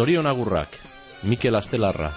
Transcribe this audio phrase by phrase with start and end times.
[0.00, 0.78] Zorion agurrak,
[1.28, 2.08] Mikel Astelarra.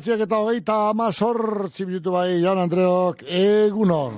[0.00, 4.14] bederatziak eta hogeita amazortzi minutu bai, Jan Andreok, egunon.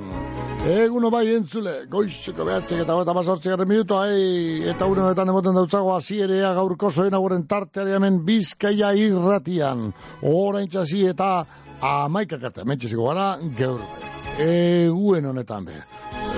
[0.62, 5.96] Eguno bai entzule, goizeko behatzek eta goeta mazortzi garen minuto, hai, eta uren emoten dautzago
[5.96, 9.92] azierea gaurko zoen aguren tarteari bizkaia irratian.
[10.22, 11.46] Horain txasi eta
[11.80, 13.80] amaika karte, mentxeziko gara, geur.
[14.38, 15.82] Eguen honetan be.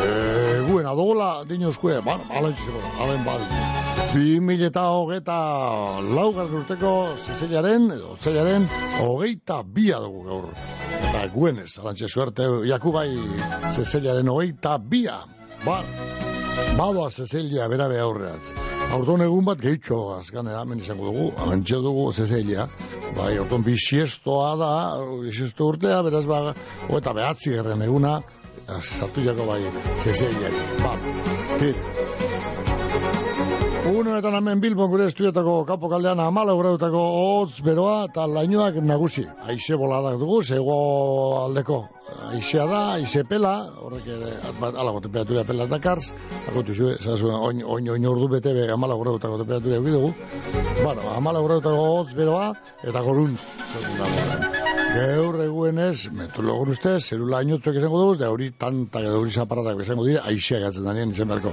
[0.00, 3.44] Eguen, adola, dino bueno, alain txasiko, alain badi.
[3.44, 3.93] Eguen.
[4.14, 5.36] 2000 eta hogeita
[6.14, 8.68] laugar urteko zizelaren, zizelaren,
[9.02, 10.44] hogeita bia dugu gaur.
[11.08, 13.08] Eta guenez, alantxe suerte, Jakubai,
[13.72, 15.16] zizelaren hogeita bia.
[15.64, 15.80] Ba,
[16.78, 18.54] badoa zizelia berabe aurreatz.
[18.94, 22.68] Aurton egun bat gehitxo azkan hemen izango dugu, amantxe dugu zezelia.
[23.18, 24.72] Bai, aurton bisiestoa da,
[25.24, 26.44] bisiesto urtea, beraz ba,
[26.86, 28.20] eta behatzi erren eguna,
[28.78, 29.62] sartu jako bai
[30.06, 30.54] zezelia.
[30.86, 30.98] Ba,
[31.58, 32.03] tira.
[33.84, 39.26] Honetan hemen Bilbon gure estudiatako kapo kaldean amala grautako hotz beroa eta lainoak nagusi.
[39.44, 40.76] Aize boladak dugu, zego
[41.42, 41.82] aldeko
[42.30, 43.52] aizea da, aize pela,
[43.84, 44.32] horrek ere,
[44.70, 46.12] alago temperatura pela dakarz,
[46.48, 50.14] akotu zuen, zazu, oin, oin, oin ordu bete be amala grautako temperatura egidugu.
[50.14, 50.80] dugu.
[50.82, 52.48] Bueno, amala grautako hotz beroa
[52.84, 53.40] eta goruntz.
[54.94, 60.04] Gaur eguenez, meteorologun uste, zerula inotzuek izango dugu, da hori tanta edo hori zaparatak izango
[60.06, 61.50] dira, aixea gatzen danien izan beharko.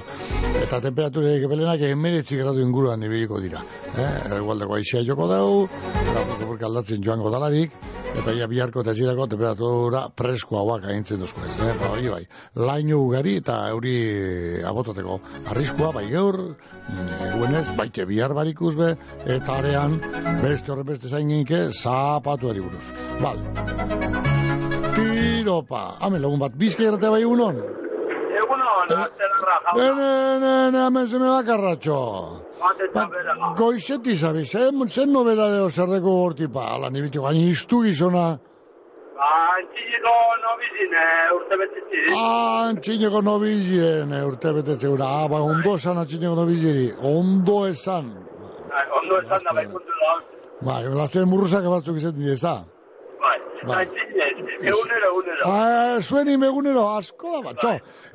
[0.60, 3.64] Eta temperatura ekepelenak emeretzi gradu inguruan ibiliko dira.
[3.98, 4.36] Eh?
[4.36, 5.48] Egualdeko aixea joko dau,
[5.90, 7.74] grafiko burka aldatzen joango dalarik,
[8.12, 11.42] eta ia biharko eta zirako temperatura presko hauak aintzen duzko.
[11.42, 11.74] Eh?
[11.80, 12.22] Ba, hori bai,
[12.62, 13.96] laino ugari eta hori
[14.70, 15.18] abotateko
[15.50, 16.38] arriskua, bai gaur,
[17.32, 18.94] eguenez, baite bihar barikuz be,
[19.26, 19.98] eta arean,
[20.46, 22.86] beste horre beste zaingenike, zapatu buruz.
[23.32, 24.92] Bal.
[24.94, 25.96] Tiropa.
[26.00, 27.56] Hame lagun bat, bizka irrate bai unon?
[28.42, 29.76] Egunon, atzerra, jauna.
[29.78, 30.12] Bene,
[30.44, 31.98] ne, ne, hemen zeme bakarratxo.
[32.60, 33.36] Bat eta bera.
[33.58, 38.26] Goizeti zabi, zen, zen nobedadeo zerdeko gortipa, ala nibitio, gaini iztu gizona.
[39.22, 40.94] Antzineko nobizin
[41.36, 42.02] urte betetzi.
[42.16, 45.08] Ah, antzineko nobizien urte betetze gura.
[45.22, 46.88] Ah, ba, ondo esan antzineko nobiziri.
[47.14, 48.12] Ondo esan.
[49.00, 50.14] Ondo esan da bai puntu da.
[50.62, 52.56] Ba, lazen murrusak batzuk izan dira, ez da?
[53.66, 54.28] Bai, Bai.
[54.70, 55.42] egunero, egunero.
[55.46, 57.74] Ah, zuen imegunero, asko da bat, txo.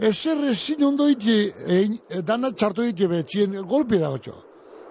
[0.09, 1.37] Ezer ezin ondo iti,
[1.77, 4.35] ein, dana txartu iti betzien, golpi dago, txo.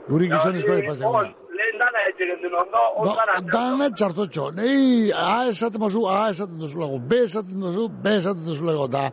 [0.09, 0.73] Guri gizonezko
[1.11, 3.89] on, Lehen dana etxeren duen ondo, on Da, dana.
[3.91, 4.51] txartu txo.
[4.57, 8.89] Nei, A esaten mazu, A esaten duzu lago, B esaten duzu, B esaten duzu lago,
[8.89, 9.11] da,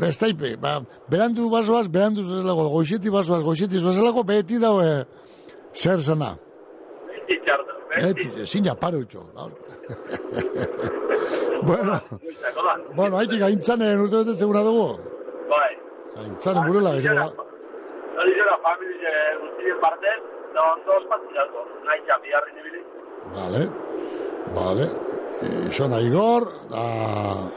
[0.00, 0.78] bestaipe, ba,
[1.10, 5.04] berandu bazoaz, berandu zuaz lago, goixeti bazoaz, goixeti zuaz lago, beti daue,
[5.74, 6.36] zer zena.
[7.08, 8.42] Beti txarto, Beti, beti.
[8.42, 9.20] ezin japare utxo.
[11.68, 12.00] bueno, da.
[12.98, 14.88] bueno, haitik gaintzanen urte bete segura dugu.
[15.52, 15.72] Bai.
[16.16, 17.26] Gaintzanen burela, gizela.
[18.20, 19.12] Hori zera, familie
[19.42, 20.10] guztien parte,
[20.54, 21.60] da ondo ospatzilako.
[21.88, 22.80] Nahi txapi harri nibili.
[23.36, 23.62] Vale,
[24.58, 24.86] vale.
[25.70, 26.82] Isona Igor, da,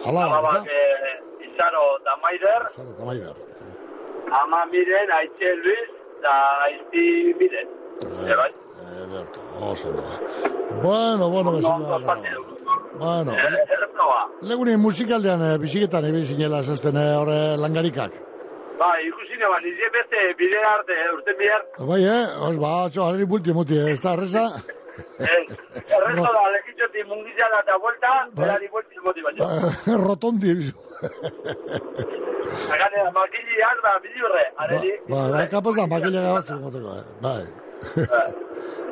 [0.10, 3.36] ala, Alabak eh, Izaro da Maider, Zara, tamaider.
[4.42, 5.90] ama miren, aitxe Luis,
[6.24, 6.34] da
[6.68, 7.06] aizti
[7.40, 7.68] miren.
[8.04, 8.52] Eh, bai.
[9.04, 10.08] Ederto, oso da.
[10.84, 11.76] Bueno, bueno, Ondo bezala.
[11.76, 12.56] ondo ospatzilako.
[13.00, 14.22] Bueno, Erreproba.
[14.42, 18.12] legune musikaldean eh, biziketan ibili zinela zazten eh, horre langarikak.
[18.80, 22.26] Ba, ikusi neban, izi beste bide arte, eh, urte bihar, Bai, eh?
[22.48, 23.92] Os, ba, txo, harri bulti muti, eh?
[23.92, 24.44] ez da, reza?
[25.20, 25.42] eh,
[25.96, 28.46] erresto da, lekitxoti mungizia da eta vuelta, Bai.
[28.46, 29.98] berari vuelta motibatzen.
[30.06, 30.54] Rotondi.
[32.74, 34.46] Agane, makiliak da, bilurre.
[34.56, 34.92] Ba, Areli.
[35.10, 37.06] ba, ba, kapaz da, gabatzen goteko, eh.
[37.22, 37.44] Bai.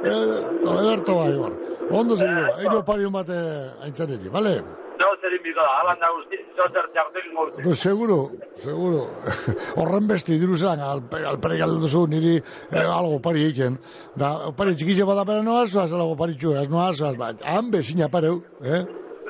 [0.03, 1.53] Eh, Ederto bai, hor.
[1.89, 3.37] Ondo seguro, eino parion bate
[3.83, 4.57] aintzaneri, bale?
[4.97, 7.63] No, zerin biko da, alan da guzti, zozer txartek guzti.
[7.65, 8.17] No, seguro,
[8.63, 9.03] seguro.
[9.79, 13.77] Horren beste diru zelan, alpe, alpere galdu duzu, niri eh, algo pari eiken.
[14.19, 17.71] Da, pari txikize bada pera noa, zoaz, algo pari txue, ez noa, zoaz, ba, han
[17.73, 18.83] bezina pareu, eh?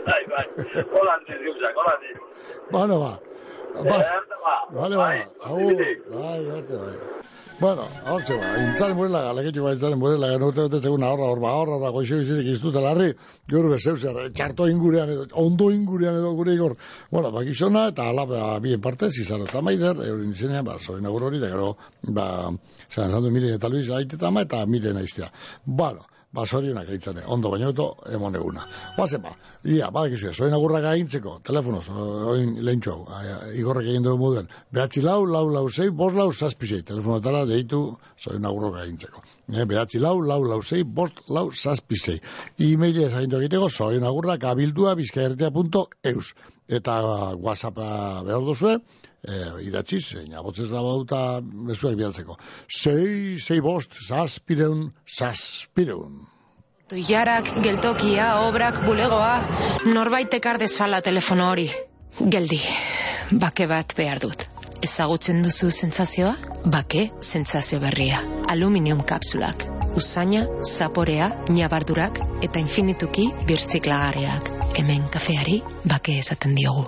[0.08, 0.46] Bai, bai,
[0.96, 2.18] holan diz, guzak, holan diz.
[2.72, 3.14] Bueno, ba.
[3.78, 4.00] Ba,
[4.72, 5.08] Vale, ba.
[5.46, 6.96] Hau, bai, bate, bai.
[7.59, 11.30] Bueno, hor txe, ba, intzaren burela, galeketu ba, intzaren burela, gano urte bete segun ahorra,
[11.31, 13.07] hor ba, ahorra da, goixo izitik iztuta larri,
[13.50, 16.75] gaur bezeu zer, txarto ingurean edo, ondo ingurean edo gure igor.
[17.09, 21.09] Bueno, ba, gizona, eta ala, ba, bien parte, zizaro eta maider, eurin izenean, ba, zorin
[21.09, 21.71] agur hori, da gero,
[22.04, 22.27] ba,
[22.92, 25.31] zan, zandu miren eta luiz, aite eta ma, eta miren aiztea.
[25.65, 26.06] Bueno,
[26.38, 28.66] ba, zorionak aitzane, ondo baino eto, emon eguna.
[28.98, 29.31] Bazen ba,
[29.66, 31.88] ia, ba, gizue, zoin agurrak agintzeko, telefonoz,
[32.34, 32.98] oin lehentxo
[33.57, 37.81] igorrek egin dugu moduen, behatzi lau, lau, lau, zei, bost lau, zazpisei, telefonotara deitu,
[38.22, 39.24] zoin agurrak agintzeko.
[39.50, 42.19] E, behatzi lau, lau, lau, zei, bost lau, zazpisei.
[42.68, 46.36] E-maile ezagindu egiteko, zoin agurrak abildua bizkaertea.eus.
[46.68, 47.01] Eta
[47.40, 47.90] whatsappa
[48.28, 48.78] behar duzue,
[49.24, 49.38] e,
[49.68, 52.38] idatziz, zein abotzez grabauta bezuek bialtzeko.
[52.68, 56.25] Sei, sei bost, zazpireun, zazpireun.
[56.88, 59.34] Tuiarak, geltokia, obrak, bulegoa,
[59.92, 61.68] norbait ekar dezala telefono hori.
[62.18, 62.62] Geldi,
[63.31, 64.48] bake bat behar dut.
[64.88, 66.36] Ezagutzen duzu sentsazioa?
[66.75, 68.22] Bake sentsazio berria.
[68.54, 69.66] Aluminium kapsulak.
[69.98, 74.54] Usaina, zaporea, ñabardurak eta infinituki birtziklagarriak.
[74.78, 76.88] Hemen kafeari bake esaten diogu.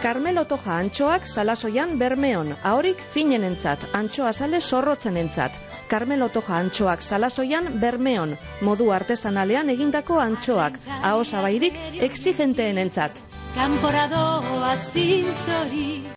[0.00, 5.58] Carmelo Toja antxoak salasoian bermeon, ahorik finenentzat, antxoa sale zorrotzenentzat.
[5.90, 8.32] Carmelo Toja antxoak salasoian bermeon,
[8.62, 11.76] modu artesanalean egindako antxoak, aho zabairik
[13.50, 13.54] exigenteenentzat.
[13.54, 16.10] Kanporadoa zintzori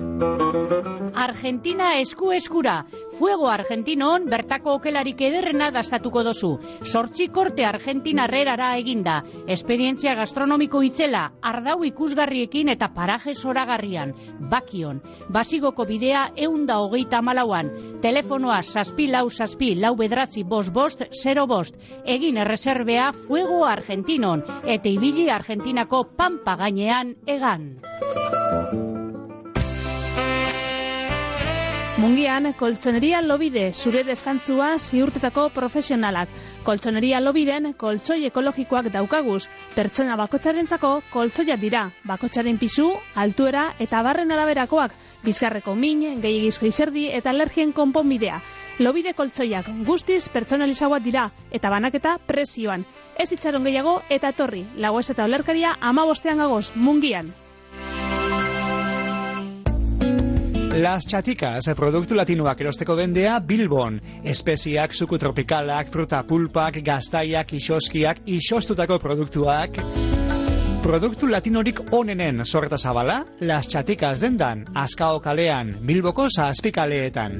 [1.23, 2.85] Argentina esku eskura.
[3.17, 6.49] Fuego Argentinon bertako okelarik ederrena dastatuko dozu.
[6.83, 9.19] Sortzi korte Argentina herrerara eginda.
[9.47, 14.13] Esperientzia gastronomiko itzela Ardau ikusgarriekin eta paraje zoragarrian.
[14.51, 15.01] Bakion.
[15.29, 17.71] Basigoko bidea eunda hogeita malauan
[18.01, 21.77] Telefonoa saspi lau saspi lau bedratzi bost bost zero bost.
[22.05, 27.69] Egin erreserbea Fuego Argentinon Eta ibili Argentinako pampa gainean egan
[32.03, 36.31] Mungian, koltsoneria lobide, zure deskantzua ziurtetako profesionalak.
[36.67, 39.45] Koltsoneria lobiden, koltsoi ekologikoak daukaguz.
[39.75, 41.85] Pertsona bakotxarentzako koltsoiak dira.
[42.09, 44.97] Bakotxaren pisu, altuera eta barren araberakoak.
[45.23, 48.41] Bizkarreko min, gehiagizko izerdi eta alergien konponbidea.
[48.79, 52.85] Lobide koltsoiak guztiz pertsonalizagoak dira eta banaketa presioan.
[53.19, 54.63] Ez itxaron gehiago eta etorri.
[54.81, 57.29] Lagoez eta olerkaria ama bostean gagoz, mungian.
[60.73, 63.99] Las Chaticas, produktu latinoak erosteko bendea Bilbon.
[64.25, 69.77] Espeziak, suku tropikalak, fruta pulpak, gaztaiak, isoskiak, isostutako produktuak.
[70.81, 77.37] Produktu latinorik onenen sorreta zabala, Las Chaticas dendan, Azkao kalean, Bilboko zazpikaleetan.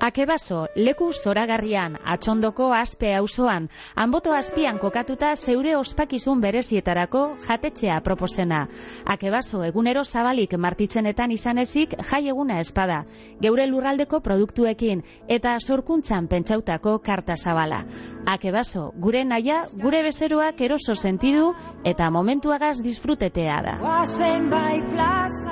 [0.00, 8.62] Akebaso, leku zoragarrian, atxondoko aspe auzoan, anboto azpian kokatuta zeure ospakizun berezietarako jatetxea proposena.
[9.04, 13.02] Akebaso, egunero zabalik martitzenetan izan ezik jai eguna espada,
[13.44, 17.82] geure lurraldeko produktuekin eta sorkuntzan pentsautako karta zabala.
[18.24, 21.52] Akebaso, gure naia, gure bezeroak eroso sentidu
[21.84, 23.76] eta momentuagaz disfrutetea da.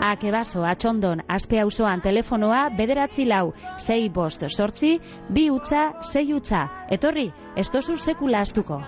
[0.09, 6.67] Akebaso, atxondon, aspe auzoan telefonoa bederatzi lau, sei bost sortzi, bi utza, sei utza.
[6.90, 8.83] Etorri, ez sekula astuko.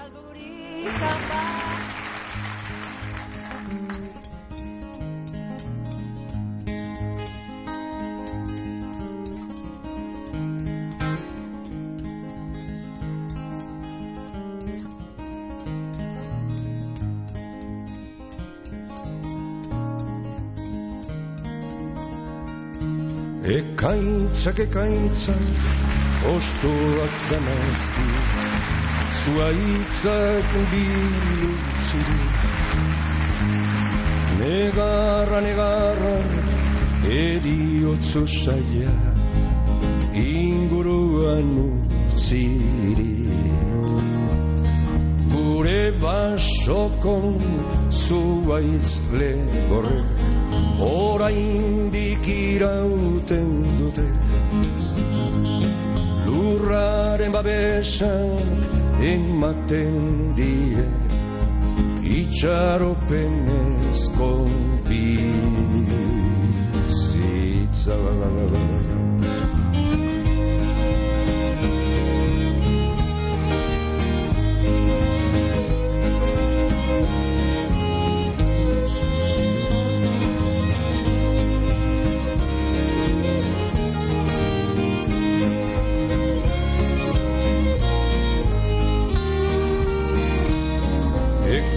[23.80, 28.08] Ekaitzak ekaitzak Ostuak damazki
[29.20, 32.42] zuaitzak bilutzirik
[34.40, 36.12] Negarra, negarra,
[37.20, 38.92] ediotzo saia
[40.24, 43.08] inguruan utzirik
[45.32, 47.40] Gure basokon
[48.04, 50.39] zuaitz legorrek
[50.80, 54.08] oraindik irauten dute.
[56.26, 58.44] Lurraren babesak
[59.12, 59.96] ematen
[60.36, 60.84] die.
[62.20, 65.30] Itxaropenez konbizitza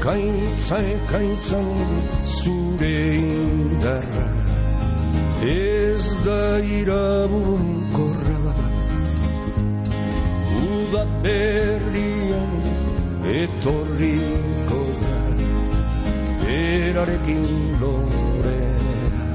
[0.04, 1.68] Ekaitza ekaitzan
[2.28, 4.26] zure indarra
[5.50, 8.56] Ez da irabun korra
[10.64, 12.52] Uda berrian
[13.36, 15.22] etorriko da
[16.58, 17.48] Erarekin
[17.86, 19.30] lorea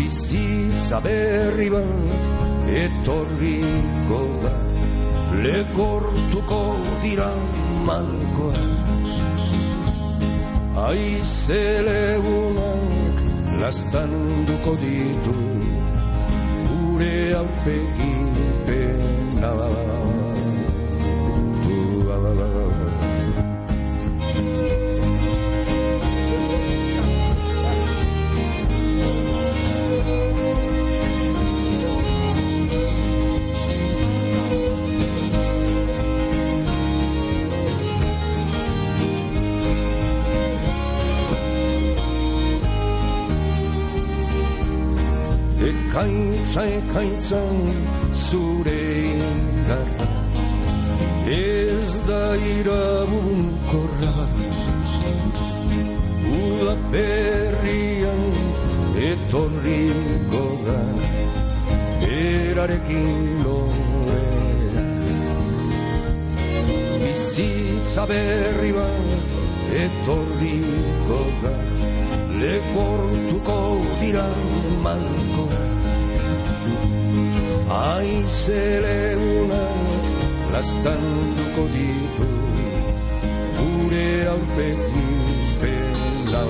[0.00, 4.54] Bizitza berri bat etorriko da
[5.46, 6.62] Lekortuko
[7.06, 7.30] dira
[7.86, 8.62] malkoa
[10.88, 13.16] Aizelegunak
[13.60, 15.34] lastanduko ditu
[16.68, 18.34] Gure aurpegin
[18.66, 19.50] pena
[45.98, 47.56] Ekaitza ekaitzan
[48.14, 50.06] zure indarra
[51.36, 53.40] Ez da irabun
[53.70, 54.26] korra
[56.38, 58.22] Uda berrian
[59.08, 60.78] etorriko da
[62.10, 64.84] Erarekin lorea
[67.02, 69.34] Bizitza berri bat
[69.82, 71.56] etorriko da
[72.44, 73.58] Lekortuko
[74.04, 74.28] dira
[74.86, 75.67] malko
[77.78, 82.28] Aizelegunak lastanduko ditu
[83.58, 86.42] Gure aurpegin pela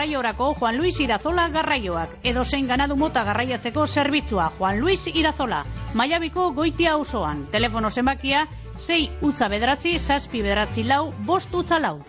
[0.00, 2.08] garraiorako Juan Luis Irazola garraioak.
[2.24, 5.64] Edo zein ganadu mota garraiatzeko zerbitzua Juan Luis Irazola.
[5.94, 7.46] Maiabiko goitia auzoan.
[7.52, 8.46] Telefono zenbakia
[8.78, 12.00] 6 utza bederatzi, zazpi bederatzi lau, bost utza lau.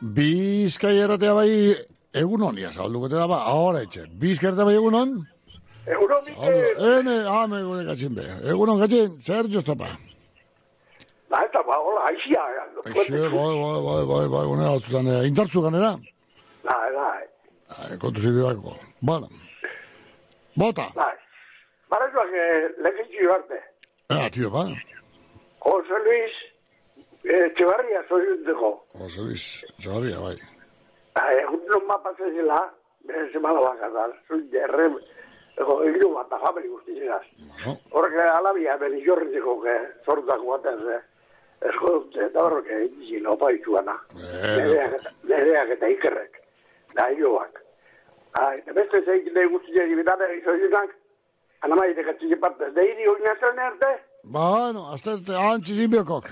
[0.00, 1.76] Bizkai erratea bai
[2.14, 4.06] egun honia zabaldukote da ba, ahora etxe.
[4.08, 5.14] Bizkai erratea bai egun hon?
[5.84, 6.90] Egunon, Mikel.
[6.94, 8.24] Ene, ame gure gatxin be.
[8.48, 9.92] Egun hon gatxin, zer joztapa?
[11.34, 12.42] Ba, eta ba, hola, aixia.
[12.86, 15.90] Aixe, bai, bai, bai, bai, bai, gune batzutan, eh, indartzu ganera.
[16.62, 17.22] Bai, bai,
[17.74, 18.74] Ai, kontu zibidako.
[19.02, 19.26] Bueno.
[20.54, 20.84] Bota.
[20.94, 21.16] bai.
[21.90, 23.58] Baraituak, eh, legitxi barte.
[24.14, 24.62] Ea, tio, ba.
[25.64, 26.36] Jose Luis,
[27.24, 28.70] eh, txebarria zoiunteko.
[29.00, 29.46] Jose Luis,
[29.80, 30.36] txabarria, bai.
[31.18, 32.60] Bai, egun non mapatzen zela,
[33.08, 34.86] bere semana bakazal, zuin derre,
[35.58, 37.26] ego, hiru bat da famili guztizinaz.
[37.42, 39.76] Bueno, Horrek alabia, beri jorriteko, que
[40.06, 41.00] zortako baten, ze.
[41.64, 43.94] Esko dute, eta horrek egin opa itxuana.
[44.14, 44.88] eh,
[45.30, 46.40] Nereak, eta ikerrek.
[46.96, 47.60] Da, hiloak.
[48.58, 50.90] Eta beste zeik nahi guztiak ibitane izoizunak,
[51.62, 52.70] anamai dekatzen parte.
[52.74, 53.92] Da, hiri hori nazaren arte,
[54.24, 56.28] ba, bueno, azte, antzi zinbiokok.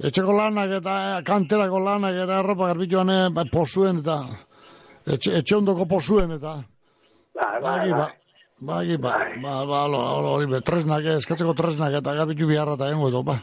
[0.00, 4.20] Etxeko lanak eta eh, kanterako lanak eta erropa garbituan ba, posuen eta
[5.06, 6.54] etxe, etxe ondoko posuen eta
[7.34, 8.08] Bai, bai, ba, bai.
[8.60, 9.12] bagi ba,
[9.42, 13.08] ba, ba, lo, lo, hori be, tresnak, eh, eskatzeko tresnak eta garbitu biharra eta gengo
[13.12, 13.36] edo, ba.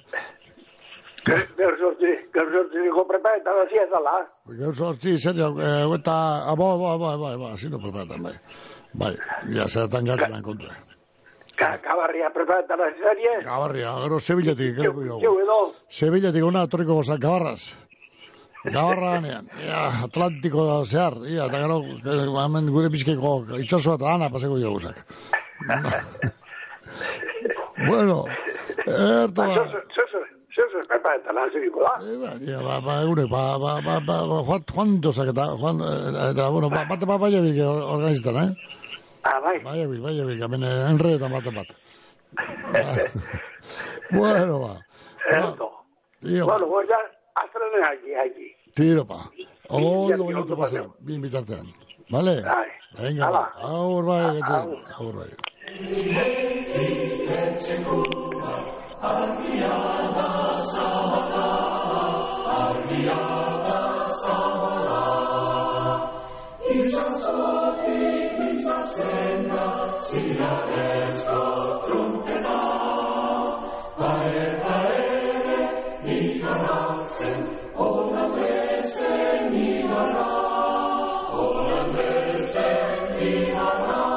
[1.27, 4.13] Gaur sortzi, gaur sortzi niko prepa eta da zia zala.
[4.59, 6.15] Gaur sortzi, zer jau, eh, eta,
[6.53, 8.35] abo, abo, abo, abo, abo, zino preparatan, bai.
[8.97, 9.13] Bai,
[9.53, 10.65] ja, zeratan gatzen kontu.
[11.57, 12.87] Ka, kabarria prepa eta da.
[13.43, 15.33] Gabarria, gero Sevillatik, gero Jau jo.
[15.43, 15.57] edo,
[15.89, 17.73] Sevillatik ona atorriko gozak, gabarraz.
[18.63, 24.13] Gabarra ganean, ia, Atlantiko da zehar, ia, eta gero, eh, hemen gure bizkaiko itxasua eta
[24.13, 25.03] ana paseko jo gozak.
[27.89, 28.25] bueno,
[28.87, 29.47] erto Ba,
[30.57, 30.63] ba.
[30.63, 31.93] zozo, zozo, zozo, epa eta lan ziriko da.
[32.01, 32.31] Eh, ba,
[32.63, 36.49] ba, ba, egure, ba, ba, ba, ba, ba, Juan, Juan Dozak eta, Juan, eh, eta,
[36.49, 38.49] bueno, ba, bat, bat, baia bil, organiztan, eh?
[39.23, 39.59] Ah, bai.
[39.63, 41.69] Baia bil, baia bil, eh, enredetan bat, bat.
[44.11, 44.73] bueno, ba.
[45.31, 45.71] Erto.
[46.21, 46.97] Tío, ba, Bueno, ya,
[47.35, 48.55] astrenen aquí, aquí.
[48.75, 49.29] tiro, pa.
[49.69, 51.67] Ondo, ondo, paseo, bien bitartean.
[52.09, 52.41] Vale?
[52.41, 52.69] Bai.
[52.97, 54.57] Venga, ba, aur bai, getxe,
[54.97, 55.31] aur bai.
[59.01, 61.47] Armiyada sahada,
[62.49, 65.01] armiyada sahada.
[66.65, 68.01] Iza sati,
[68.49, 70.51] iza senda, sira
[71.05, 71.41] esko
[71.85, 72.57] trumpeta.
[73.97, 74.57] Pae,
[76.03, 77.39] ni karaxen,
[77.77, 79.13] ona trese
[79.51, 80.29] ni mara,
[81.45, 82.69] ona trese
[83.19, 84.16] ni mara.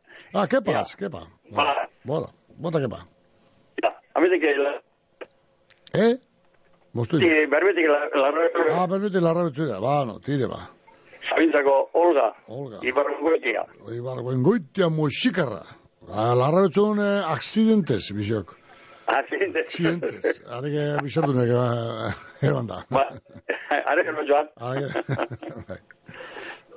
[0.33, 1.27] Ah, kepas, kepa.
[1.51, 2.99] ba, Bola, bota kepa.
[3.83, 3.89] ja.
[4.15, 4.73] Amitik, la,
[5.93, 6.13] Eh?
[6.93, 7.19] Mostu.
[7.19, 9.79] ti, berbetik, la, la, Ah, permite la rabetzura.
[9.79, 10.69] Ba, no, tire ba.
[11.29, 12.33] Zabintzako Olga.
[12.47, 12.79] Olga.
[12.81, 13.63] Ibargoetia.
[13.91, 15.61] Ibar, goengoitia moxikarra.
[16.07, 18.55] La rabetzun eh, accidentes, bizok.
[19.07, 19.59] Accidente.
[19.59, 20.41] Accidentes.
[20.47, 22.83] Areke bizartu neke, ba, eban da.
[22.89, 23.03] Ba,
[23.85, 24.47] are no joan.
[24.57, 24.75] Ah,
[25.67, 25.77] bai.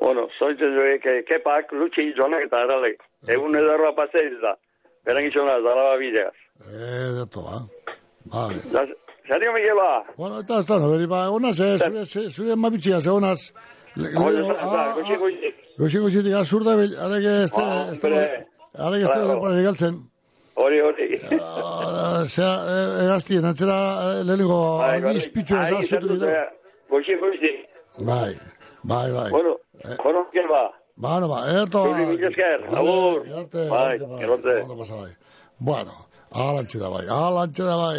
[0.04, 2.98] Bueno, zoitzen joe, que kepak, lutsi joanak eta aralek.
[3.28, 4.56] Egun edarroa paseiz da.
[5.06, 6.34] Beran gizona, zaraba bideaz.
[6.60, 7.56] Eh, dato, ba.
[8.32, 8.60] Vale.
[9.28, 10.04] Zario Miguel ba.
[10.16, 13.52] Bueno, eta ez da, no, beri, ba, onaz, eh, zure, zure, zure mabitxia, ze onaz.
[13.96, 15.54] Le- le- Oye, ah, está, ah, goxi goxi.
[15.78, 18.46] Goxi goxitik, azurda, bil, areke este, Ah, este, hombre.
[18.74, 19.40] areke este, Claro.
[19.40, 19.62] claro.
[19.62, 19.94] galtzen.
[20.56, 21.18] Hori, hori.
[21.40, 23.76] Ah, Zea, eh, egaztien, antzera,
[24.20, 25.16] eh, lehenengo, Bai, bai.
[25.16, 26.26] izpitzu ez zertu dira.
[26.26, 26.44] zea.
[26.90, 27.52] Goxi goxi.
[27.98, 28.32] Bai,
[28.82, 29.30] bai, bai.
[29.30, 29.96] Bueno, Eh.
[30.02, 30.70] bueno, Miguel ba.
[30.96, 31.82] Ba, no, ba, eto.
[31.84, 33.24] Zuri, mila esker, agur.
[33.26, 34.62] Garte, Bai, garte, gerote.
[34.62, 35.10] Ondo pasa, bai.
[35.58, 37.98] Bueno, alantxe da bai, alantxe da bai.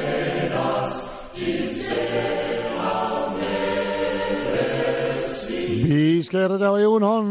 [6.31, 7.25] Bizka erreta bai egunon.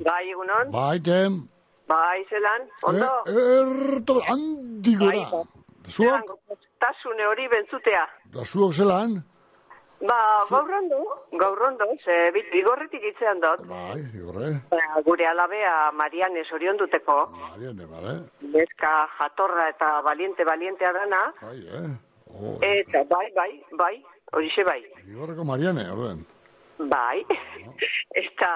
[0.00, 0.70] Bai, egunon.
[0.72, 1.34] Bai, tem.
[1.86, 2.62] Bai, zelan.
[2.88, 3.08] Ondo.
[3.28, 5.26] Eh, erto, handi gora.
[5.30, 5.44] Bai,
[5.92, 6.24] Zuak,
[6.80, 8.06] Tasune hori bentzutea.
[8.32, 9.22] da zuok zelan.
[10.00, 10.16] Ba,
[10.48, 11.00] gaur ondo,
[11.38, 13.66] gaur ondo, ze bit, bigorretik itzean dut.
[13.68, 14.48] Bai, igorre.
[14.70, 17.28] Ba, gure alabea Mariane orion duteko.
[17.36, 18.14] Mariane, bale.
[18.40, 21.22] Neska jatorra eta valiente valientea dana.
[21.42, 21.90] Bai, eh.
[22.32, 24.80] Oh, Eta bai, bai, bai, horixe bai.
[25.06, 26.24] igorreko Mariane, orden.
[26.78, 27.24] Bai.
[28.24, 28.52] Eta,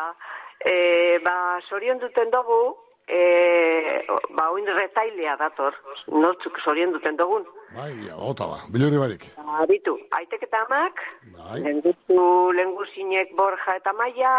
[0.64, 1.36] e, ba,
[1.68, 2.76] sorion duten dugu,
[3.08, 3.20] e,
[4.36, 5.76] ba, oin retailea dator,
[6.10, 7.46] nortzuk sorion duten dugun.
[7.76, 9.26] Bai, ja, bota ba, bilurri barik.
[9.62, 11.02] Abitu, aitek eta amak,
[11.36, 11.60] Bai.
[11.66, 14.38] lengutu lenguzinek Borja eta Maia,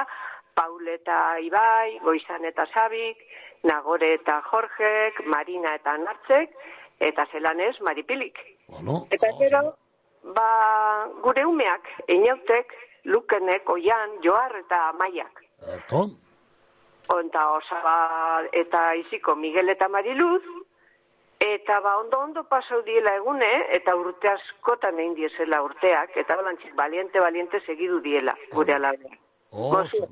[0.57, 3.21] Paul eta Ibai, Goizan eta Sabik,
[3.63, 6.53] Nagore eta Jorgek, Marina eta Nartzek,
[6.99, 8.37] eta zelanez Maripilik.
[8.67, 9.61] Bueno, Eta gero,
[10.35, 10.49] ba,
[11.23, 12.73] gure umeak, inautek,
[13.07, 15.43] Lukenek, Oian, Joar eta Maiak.
[15.73, 16.09] erto.
[17.09, 20.43] Onta osaba eta iziko Miguel eta Mariluz,
[21.39, 26.75] eta ba ondo ondo pasau diela egune, eta urte askotan egin diezela urteak, eta balantzik,
[26.75, 29.15] baliente, baliente segidu diela, gure alabea.
[29.51, 30.03] Oso.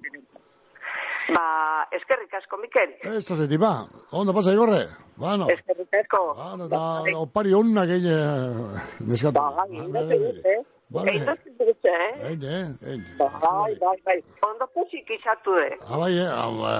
[1.36, 2.94] Ba, eskerrik asko, Mikel.
[3.02, 3.74] Ez da zeti, ba.
[4.12, 4.86] Ondo pasa, Igorre.
[5.18, 5.48] Bueno.
[5.50, 6.22] Eskerrik asko.
[6.38, 9.42] Bueno, da, opari onnak egin neskatu.
[9.42, 10.64] Ba, indatzen
[10.96, 11.04] eh?
[11.04, 11.16] Vale.
[11.20, 12.30] Indatzen dut, eh?
[12.32, 13.04] Egin, egin.
[13.20, 14.18] Bai, bai, bai.
[14.50, 15.76] Ondo pusik izatu, eh?
[15.88, 16.30] Ah, bai, eh?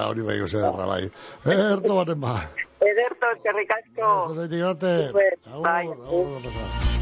[0.08, 1.02] Hori bai, gose derra, bai.
[1.44, 2.36] Erto baten ba.
[2.80, 4.10] Ederto, eskerrik asko.
[4.28, 5.86] Super, Agur, bai.
[5.86, 6.94] agur, ondo pasa.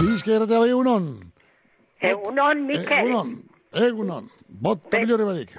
[0.00, 1.06] Bizka erratea bai egunon.
[2.10, 2.98] Egunon, Mikel.
[2.98, 3.32] Egunon,
[3.88, 4.28] egunon.
[4.66, 5.56] Bot, tamilore barik.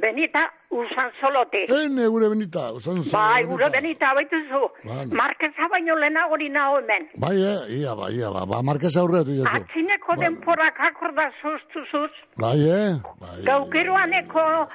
[0.00, 1.64] Benita usan solote.
[1.68, 3.16] Ene gure benita, usan zolo.
[3.16, 4.62] Bai, gure benita, baitu zu.
[4.84, 5.14] Bueno.
[5.14, 7.08] Markeza baino lehenago ni nago hemen.
[7.16, 9.56] Bai, eh, ia, bai, ia, ba, ba, markeza aurretu jazu.
[9.56, 12.12] Atzineko denporak akorda zuztu zuz.
[12.36, 13.42] Bai, eh, bai.
[13.44, 14.68] Gaukeroaneko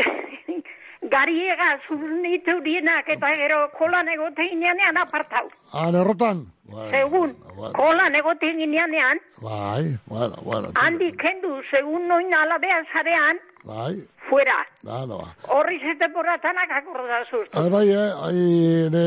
[1.12, 5.48] gariega zurnitu dienak eta gero kolan egote ginean apartau.
[5.72, 6.46] Han errotan?
[6.70, 7.32] Bai, Segun,
[7.74, 10.68] kolan egote ginean, bai, bueno, bueno.
[10.74, 13.96] handi kendu, segun noin alabea zarean, Bai,
[14.28, 14.56] fuera.
[14.82, 15.34] da, no, ba.
[15.52, 17.52] Horri zete poratanak akorda zuztu.
[17.60, 19.02] Ah, bai, eh, ai, ne,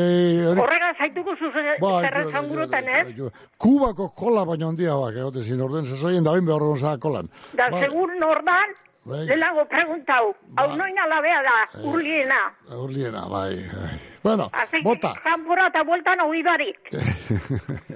[0.51, 3.03] hori- Horrega zaituko zuzen Bai, zerrezan gurutan, eh?
[3.17, 7.29] jo, Kubako kola baino handia bak, egote zin orden, zezoien da bain behar gonsa kolan.
[7.53, 9.25] Da Bai, segur nordan, Bai.
[9.25, 11.57] lehenago preguntau, hau noin alabea da,
[11.89, 12.41] urliena.
[12.77, 13.97] Urliena, bai, bai.
[14.23, 15.13] Bueno, Así que, bota.
[15.23, 16.79] kanpora eta bueltan hori barik.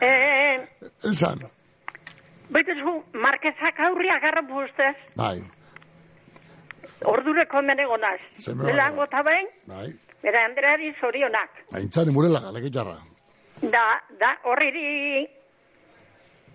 [0.00, 0.58] Eh,
[1.04, 1.38] Esan,
[2.50, 5.40] Betezu, markezak aurri agarra ustez, bai,
[7.10, 8.18] ordureko hemen egonaz.
[8.38, 9.86] Zeme Lehenago eta behin, bai.
[10.22, 11.62] bera Andreari zorionak.
[11.80, 12.96] Aintzani murela, galekitxarra.
[13.62, 13.84] Da,
[14.20, 15.26] da, horriri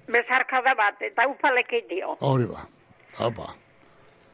[0.09, 2.15] bezarkada bat, eta upaleke dio.
[2.25, 2.65] Hori ba,
[3.19, 3.53] haupa.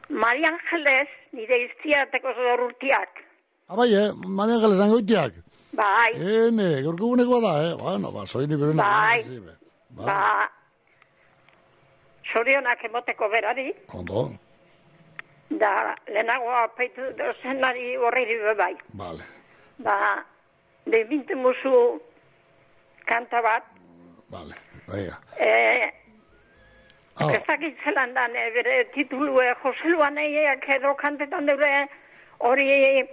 [0.08, 3.22] Mari Angeles, nire iztiateko zorurtiak.
[3.68, 5.40] Abai, eh, manean gale zangoitiak.
[5.76, 7.72] Bai, Ene, gorko guneko da, eh?
[7.80, 8.82] Bueno, ba, soini berena.
[8.82, 9.22] Bai.
[9.22, 9.56] sí, be.
[9.96, 10.48] ba,
[12.32, 14.30] zorionak emoteko berari, Ondo,
[15.50, 18.76] da, lehenago apaitu dozenari horriri be bai.
[18.94, 19.22] vale.
[19.78, 20.24] Ba,
[20.86, 22.00] de binte musu
[23.06, 23.62] kanta bat,
[24.30, 24.54] Vale,
[24.88, 25.18] venga.
[25.38, 25.90] eh,
[27.18, 31.88] Ah, ezakit zelan dan, eh, bere titulue, Jose Luan eiek edo kantetan deure
[32.38, 33.08] hori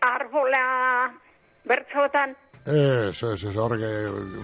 [0.00, 1.12] arbola
[1.68, 2.34] bertzotan,
[2.68, 3.80] Ez, ez, ez, horrek,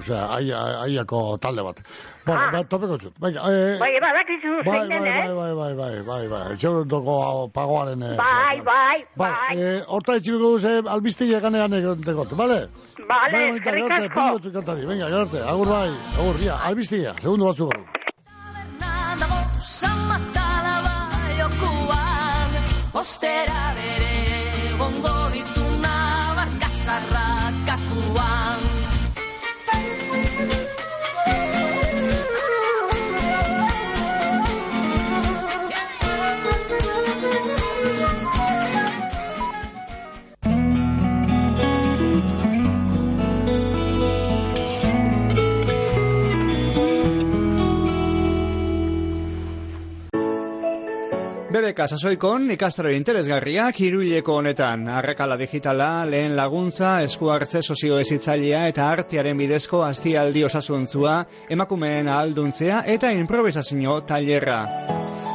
[0.00, 1.80] osea, aia, aiako talde bat.
[2.24, 2.50] Bueno, Ah.
[2.54, 3.18] ba, topeko txut.
[3.20, 5.34] Venga, eh, bai, bai, zein bai, eh?
[5.34, 8.02] bai, bai, bai, bai, bai, bai, txeur doko pagoaren...
[8.02, 12.60] Eh, Bai, bai, Bai, bai, eh, horta etxibiko duze albizti eganean egotekot, bale?
[13.08, 14.74] Bale, Bai, eskerrik asko.
[14.88, 17.84] Venga, gerarte, agur bai, agur, ia, albiztia, segundu batzuk hor.
[19.20, 22.56] dago samatala baiokuan
[22.94, 24.14] Ostera bere
[24.78, 25.73] gongo dituna
[26.84, 28.53] barkazarra kakuan
[51.54, 54.88] BBK sasoikon ikastaro interesgarriak hiruileko honetan.
[54.90, 61.14] Arrekala digitala, lehen laguntza, esku hartze sozioezitzailea eta artearen bidezko aztialdi osasuntzua,
[61.54, 64.58] emakumeen ahalduntzea eta improvisazio tailerra.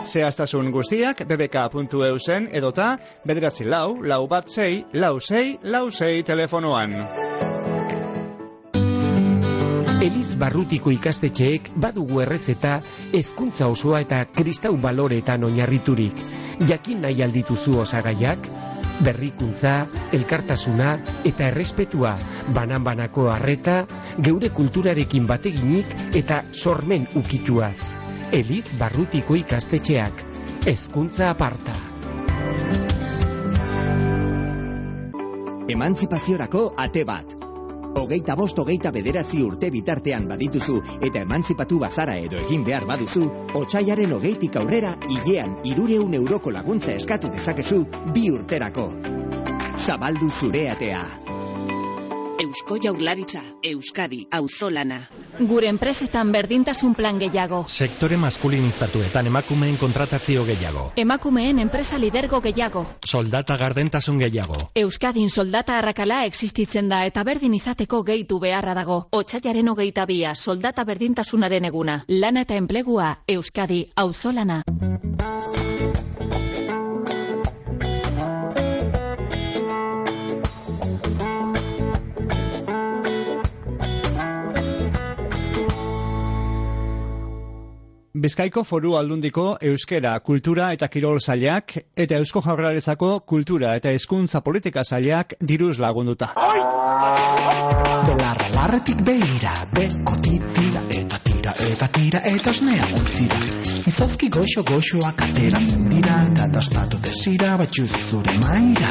[0.04, 7.49] Zehaztasun guztiak bbk.eusen edota bederatzi lau, lau bat zei, lau zei, lau zei telefonoan.
[10.00, 12.78] Eliz Barrutiko ikastetxeek badugu errezeta
[13.20, 16.22] hezkuntza osoa eta kristau baloretan oinarriturik.
[16.70, 18.46] Jakin nahi aldituzu osagaiak,
[19.04, 19.74] berrikuntza,
[20.16, 20.94] elkartasuna
[21.28, 22.14] eta errespetua,
[22.56, 23.76] banan-banako harreta,
[24.28, 27.92] geure kulturarekin bateginik eta sormen ukituaz.
[28.40, 30.24] Eliz Barrutiko ikastetxeak,
[30.64, 31.76] hezkuntza aparta.
[35.76, 37.39] Emantzipaziorako ate bat.
[38.00, 43.26] Hogeita bost hogeita bederatzi urte bitartean badituzu eta emantzipatu bazara edo egin behar baduzu,
[43.60, 47.82] otxaiaren hogeitik aurrera hilean irureun euroko laguntza eskatu dezakezu
[48.16, 48.88] bi urterako.
[49.76, 51.04] Zabaldu zure atea.
[52.50, 55.04] Eusko Jaurlaritza, Euskadi, Auzolana.
[55.52, 57.60] Gure enpresetan berdintasun plan gehiago.
[57.70, 60.88] Sektore maskulinizatuetan emakumeen kontratazio gehiago.
[60.98, 62.88] Emakumeen enpresa lidergo gehiago.
[63.06, 64.58] Soldata gardentasun gehiago.
[64.82, 69.04] Euskadin soldata arrakala existitzen da eta berdin izateko gehitu beharra dago.
[69.12, 72.04] Otsaiaren hogeita bia, soldata berdintasunaren eguna.
[72.08, 74.64] Lana eta enplegua, Euskadi, auzolana.
[88.14, 94.82] Bizkaiko foru aldundiko euskera kultura eta kirol zailak eta eusko jaurlaritzako kultura eta hezkuntza politika
[94.84, 96.32] zailak diruz lagunduta.
[98.08, 103.44] Belarra larretik behira, beko titira eta tira eta tira eta osnea utzira.
[103.94, 108.90] Izozki goxo goxoak ateratzen dira, katastatu desira batxuz zure maira.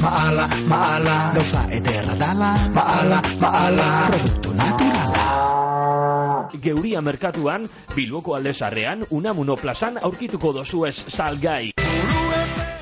[0.00, 5.57] Maala, maala, gauza ederra dala, maala, maala, produktu naturala.
[6.62, 11.72] Geuria merkatuan, Bilboko aldezarrean, Unamuno plazan aurkituko dozuez salgai.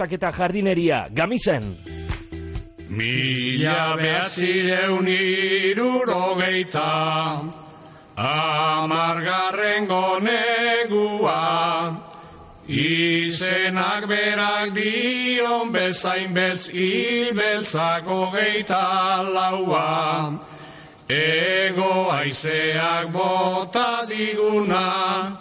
[0.00, 1.76] trabiesak eta jardineria, gamizen.
[2.88, 6.80] Mila behatzireun irurogeita
[8.16, 11.38] Amargarren gonegua
[12.66, 20.40] Izenak berak dion bezain beltz Ibeltzako geita laua
[21.08, 25.38] Ego aizeak bota diguna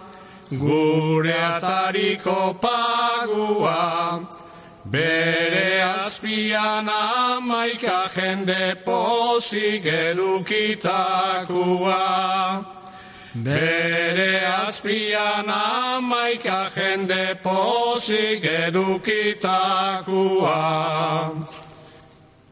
[0.51, 4.38] Gure atariko pagua
[4.91, 11.99] Bere azpian amaika jende pozik edukitakoa.
[13.35, 21.31] Bere azpian amaika jende pozik edukitakoa.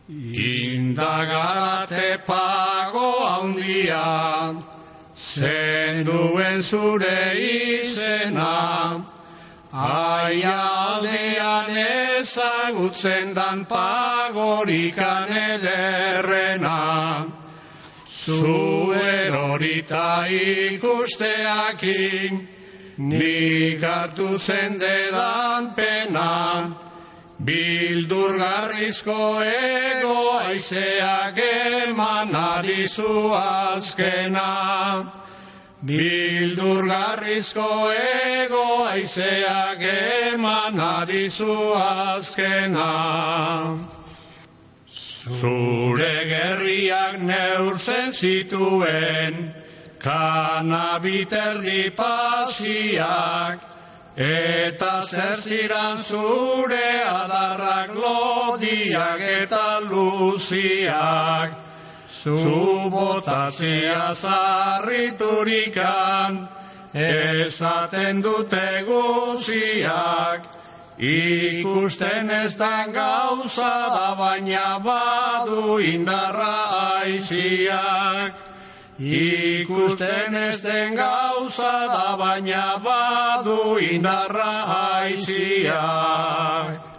[0.08, 4.54] Indagarate pago handia,
[5.16, 9.06] zenuen zure izena,
[9.74, 11.68] Aialdean
[12.18, 17.26] ezagutzen dan pagorikan ederrena.
[18.08, 20.24] Zu erorita
[20.72, 22.48] ikusteakin,
[22.98, 26.72] nik hartu zendedan pena.
[27.38, 35.27] Bildurgarrizko ego aizeak eman adizu azkena.
[35.86, 39.84] Bildurgarrizko ego aizeak
[40.34, 43.78] eman adizu azkena.
[44.90, 49.54] Zure gerriak neurtzen zituen,
[50.02, 53.62] kanabiterdi pasiak,
[54.18, 61.67] eta zertziran zure adarrak lodiak eta luziak.
[62.08, 66.48] Zu botatzea zarriturikan,
[66.96, 70.48] ezaten dute guziak,
[70.98, 78.40] ikusten ez da gauza da baina badu indarra aiziak.
[78.98, 84.64] Ikusten ez den gauza da baina badu indarra
[85.04, 86.97] aiziak.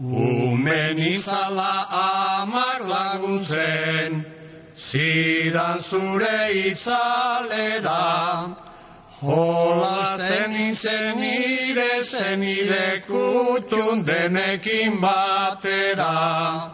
[0.00, 4.24] Umen izala amak laguntzen,
[4.74, 8.56] zidan zure itzalera,
[9.20, 16.72] jolasten nintzen nire zenide kutxun denekin batera.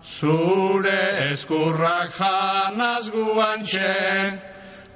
[0.00, 1.02] Zure
[1.32, 4.38] eskurrak janaz guantxen,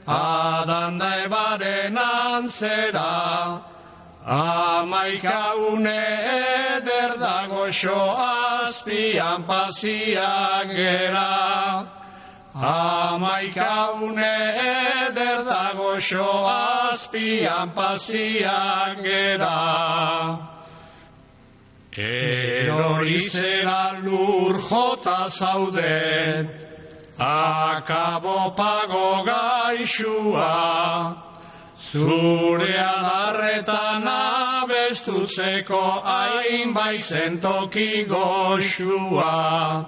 [0.06, 3.73] adanda ebaren antzera,
[4.26, 11.87] Amaika une eder dago xo azpian pasiak gera.
[12.54, 16.24] Amaika une eder dago xo
[16.88, 20.40] azpian pasiak gera.
[21.92, 26.48] Erori zera lur jota zauden,
[27.18, 31.34] akabo pago gaixua.
[31.76, 39.84] Zure adarretan abestutzeko hainbait zentoki goxua.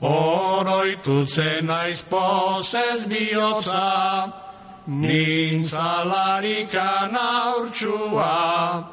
[0.00, 4.32] Oroitutzen naiz pozez bihotza,
[4.86, 8.84] nintzalarikan aurtsua.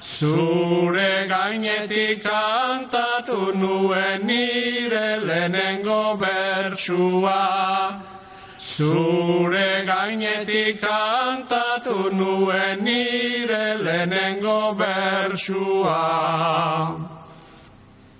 [0.00, 8.13] Zure gainetik kantatu nuen nire lehenengo bertsua.
[8.58, 16.04] Zure gainetik kantatu nuen nire lehenengo bertsua.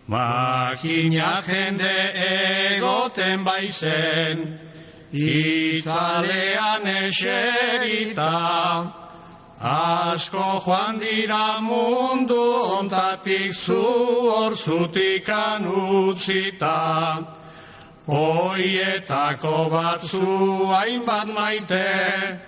[0.08, 1.96] Makina jende
[2.76, 4.58] egoten baizen,
[5.12, 8.34] itzalean eserita,
[9.64, 12.44] Asko joan dira mundu
[12.76, 17.43] ontatik zu hor zutikan utzita.
[18.06, 22.38] Oietako batzu hainbat maite,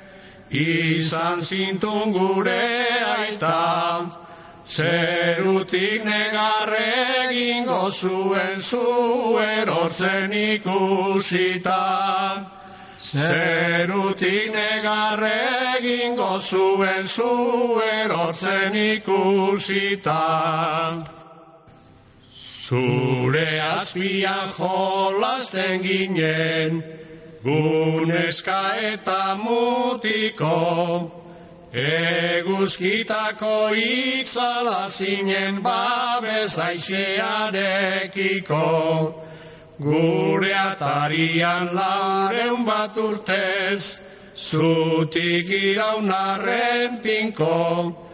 [0.51, 2.61] izan zintun gure
[3.17, 4.05] aita.
[4.67, 11.81] Zerutik negarre egingo zuen zu erortzen ikusita.
[12.99, 15.37] Zerutik negarre
[15.79, 20.23] egingo zuen zu erortzen ikusita.
[22.67, 26.83] Zure azpian jolasten ginen,
[27.45, 30.57] guneska eta mutiko,
[31.83, 33.53] eguzkitako
[33.83, 38.63] itzala zinen babes aixearekiko.
[39.79, 44.01] Gure atarian lareun bat urtez,
[44.35, 48.06] zutik iraunarren pinko,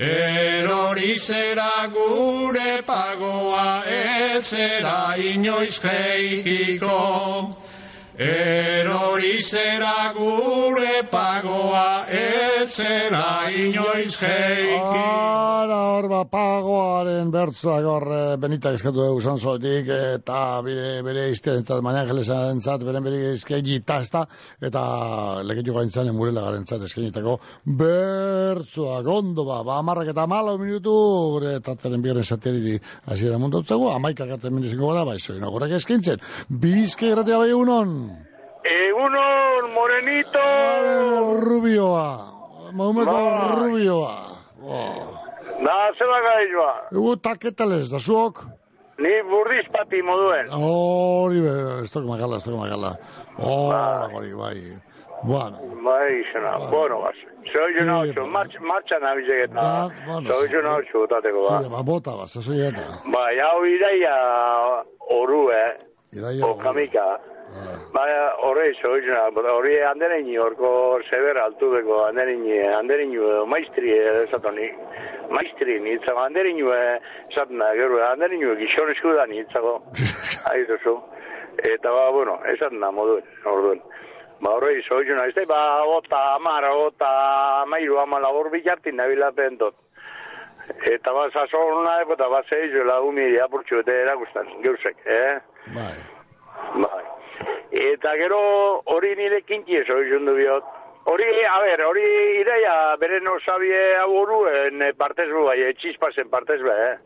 [0.00, 6.96] erori zera gure pagoa, etzera inoiz geikiko.
[8.20, 15.04] Erori zera gure pagoa, etzera inoiz geikiko.
[15.64, 21.80] Ara, hor ba, pagoaren bertzoak hor eh, benitak eskatu dugu zanzotik, eta bere, bere izterentzat,
[21.80, 24.26] Maria Angelesan zat, beren bere eskegita, ezta,
[24.60, 24.84] eta
[25.48, 30.92] leketu gaintzan emurela garen zat eskenitako bertzoak ondo ba, ba, amarrak eta malo minutu,
[31.38, 32.76] gure tataren bigarren satiriri
[33.08, 38.09] hasiera mundotzego, amaikak arte miniziko gara, bai, zoin, agorrak eskintzen, bizke gratia bai egunon,
[38.64, 40.40] Egunon, morenito!
[41.40, 42.08] rubioa,
[42.72, 43.56] maumeko Bai.
[43.56, 44.16] rubioa,
[44.62, 45.16] oh.
[45.64, 46.70] Da, zeba gaizba.
[46.92, 48.44] Egu taketales, da zuok?
[49.00, 50.48] Ni burdiz pati moduen.
[50.52, 52.94] Hori, be, ez toko magala, ez toko magala.
[53.38, 54.60] Hori, hori, bai.
[55.22, 56.54] Bueno, Bai, izena.
[56.70, 57.16] Bueno, bas.
[57.52, 58.24] Soy no ocho.
[58.26, 59.88] March, marcha nabizeket na.
[60.06, 61.58] bueno, Soy no ocho, tateko ba.
[61.68, 62.84] ba, bota, ba, zazoi eta.
[63.04, 64.14] Bai, hau iraia
[65.10, 65.76] oru, eh?
[66.16, 67.18] Iraia O kamika.
[67.92, 69.54] Bai, horre, soy yo no.
[69.56, 74.70] Hori andereñi, horko seber altudeko andereñi, andereñi, maestri, esatoni.
[75.30, 76.62] Maestri, nitzago, andereñi,
[77.30, 79.82] esatna, gero, andereñi, gixon esku da nitzago.
[80.52, 80.96] Aituzu.
[81.74, 83.82] Eta, ba, bueno, esatna moduen, orduen.
[84.40, 85.24] Ba, horre, soy yo no.
[85.24, 87.10] Ez da, ba, gota, amara, gota,
[87.62, 89.74] amairu, amala, hor bilartin nabila pentot.
[90.86, 95.40] Eta ba, sazona, eta ba, zeizu, lagumi, apurtxu, eta erakustan, geusek, eh?
[95.74, 95.94] Bai.
[96.78, 97.19] Bai.
[97.70, 98.38] Eta gero
[98.94, 100.64] hori nire kinti eso izundu biot.
[101.10, 102.02] Hori, a ber, hori
[102.40, 106.96] ideia beren osabie aburuen partez bu bai, txispasen partez be, eh?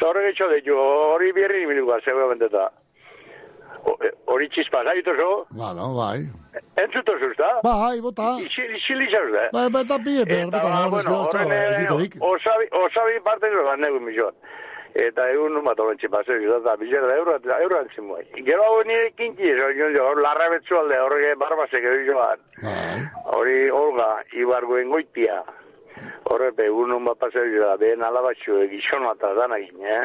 [0.00, 0.78] Zorre getxo jo,
[1.14, 2.70] hori bierri minuga, seguramente eta.
[3.84, 5.46] O- eh, Hori txispas, haitu zo?
[5.50, 6.22] Bueno, bai.
[6.78, 7.60] Entzuto zuzta?
[7.64, 8.36] Bai, bota.
[8.40, 9.48] Isili zauz, eh?
[9.52, 13.64] Bai, bai, eta bie, ber, Eta, ba, hori, bueno, horren, eh, osabi, osabi parte gero
[13.64, 14.34] bat negu mizot.
[14.92, 18.26] Eta egun bat horren txipazio, eta bizera da euro antzin muai.
[18.44, 22.44] Gero hau nire hor larra betzu alde, horrek barbasek edo joan.
[23.32, 25.40] Hori, Olga, Ibargoen goitia.
[26.28, 30.04] Horrepe, egun bat paseo da, behen alabatxu, egizon eta danagin, eh?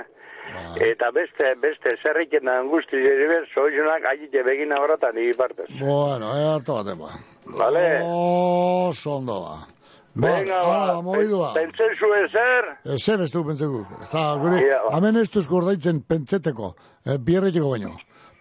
[0.87, 5.67] Eta beste, beste, zerriken da angusti jeri ber, soizunak agite begin horretan nire partez.
[5.79, 7.11] Bueno, eh, hartu bat ema.
[7.59, 7.87] Vale?
[8.03, 9.76] Oso ondo ba.
[10.17, 11.53] Venga, hala, ba, moidua.
[11.53, 12.63] pentsen zu ezer,
[12.95, 13.83] Ezer ez du pentsegu.
[14.01, 14.95] Eta gure, ba.
[14.97, 16.73] hemen ez duz gordaitzen pentseteko,
[17.05, 17.91] eh, bierretiko baino.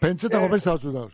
[0.01, 1.13] Pentsetako beste batzu dauz.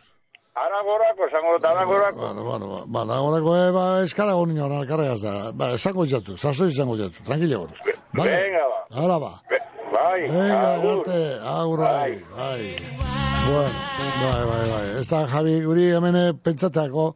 [0.63, 2.19] aragorako, zango eta aragorako.
[2.19, 5.51] Bueno, bueno, ba, ba, nagorako, eh, ba, eskara goni nora, alkarregaz da.
[5.51, 7.71] Ba, esango jatzu, sasoi esango jatzu, tranquilo gor.
[8.13, 8.79] Venga, ba.
[9.01, 9.31] Hala ba.
[9.93, 11.03] Bai, Venga, agur.
[11.03, 12.75] gate, agur, bai, bai.
[13.47, 13.79] Bueno,
[14.23, 14.87] bai, bai, bai.
[15.01, 17.15] Ez da, Javi, guri hemen pentsateako,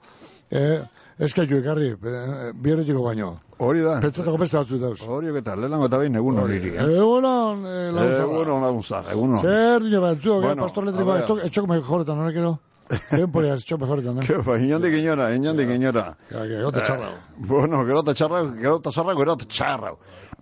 [0.52, 0.82] eh,
[1.20, 3.40] eskaitu ekarri, eh, bierretiko baino.
[3.58, 4.00] Hori da.
[4.02, 5.02] Pentsatako beste batzu dauz.
[5.02, 6.76] Hori eta lehenengo eta behin egun hori irik.
[6.84, 8.24] Egunon, eh, lauzara.
[8.24, 9.40] Egunon lagunzar, egunon.
[9.42, 12.58] Zer, nio bat, zuok, eh, Bueno, pastor letriko, etxok, etxok mejoretan, horrekero?
[13.10, 14.26] Temporia, etxok mejoretan, eh?
[14.28, 16.06] Ke ba, inondik inora, inondik inora.
[16.30, 17.10] gero ta txarra.
[17.10, 19.96] Eh, Bueno, gero ta txarra, gero ta zarra, gero ta txarra.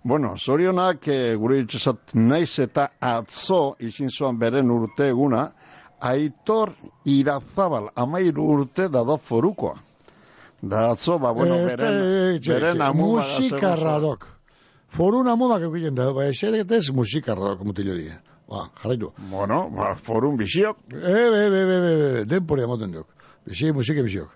[0.04, 5.48] Bueno, zorionak eh, gure itxasat naiz eta atzo izin zoan beren urte eguna,
[6.00, 6.70] aitor
[7.04, 9.74] irazabal amairu urte dado forukoa.
[10.62, 11.94] Da atzo, ba, bueno, Eh, beren,
[12.34, 14.26] eh, txe, beren txe, amu Musikarradok.
[14.88, 18.08] Forun amumak egiten da, ba, eseretez musikarradok mutilori.
[18.48, 19.12] Ba, jarraitu.
[19.30, 20.76] Bueno, ba, forun bisiok.
[20.92, 23.06] E, be, be, be, be, be, denpori amaten jok.
[23.46, 24.30] Bisi, musike bisiok.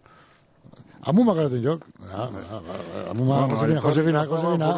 [1.09, 1.87] Amumak egiten jok.
[2.11, 4.75] Ja, ja, ja, Amuma, Josefina, Josefina, Josefina.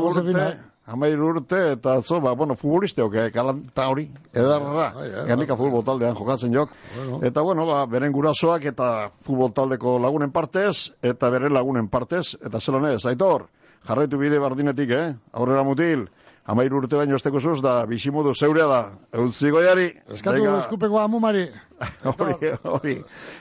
[0.00, 0.73] Josefina.
[0.86, 4.90] Amairu urte, eta atzo, ba, bueno, futbolisteok, eh, kalanta hori, edarra,
[5.28, 6.74] ganika futbol taldean jokatzen jok.
[7.22, 8.90] Eta, bueno, ba, beren gurasoak eta
[9.24, 13.48] futbol taldeko lagunen partez, eta beren lagunen partez, eta zelan ez, aitor,
[13.88, 15.06] jarraitu bide bardinetik, eh?
[15.32, 16.08] Aurrera mutil,
[16.44, 18.80] amairu urte baino esteko zuz, da bizimodu zeurea da,
[19.16, 19.86] eutzi goiari.
[20.12, 21.46] Eskatu eskupeko amumari.
[22.10, 22.96] hori, hori.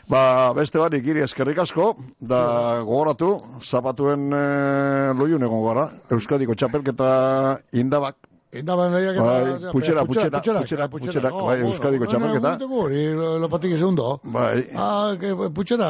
[0.10, 0.24] Ba,
[0.58, 2.44] beste barik iri eskerrik asko, da
[2.82, 4.44] gogoratu, zapatuen e,
[5.20, 7.10] loiun egon gara, Euskadiko txapelketa
[7.84, 8.18] indabak,
[8.54, 9.26] Indaban lehiak eta...
[9.26, 12.52] Bai, putxera, putxera, putxera, putxera, bai, Euskadiko txapelketa.
[12.70, 13.04] Hori,
[13.42, 14.20] lopatik segundo.
[14.24, 14.68] Bai.
[14.78, 15.90] Ah, que putxera...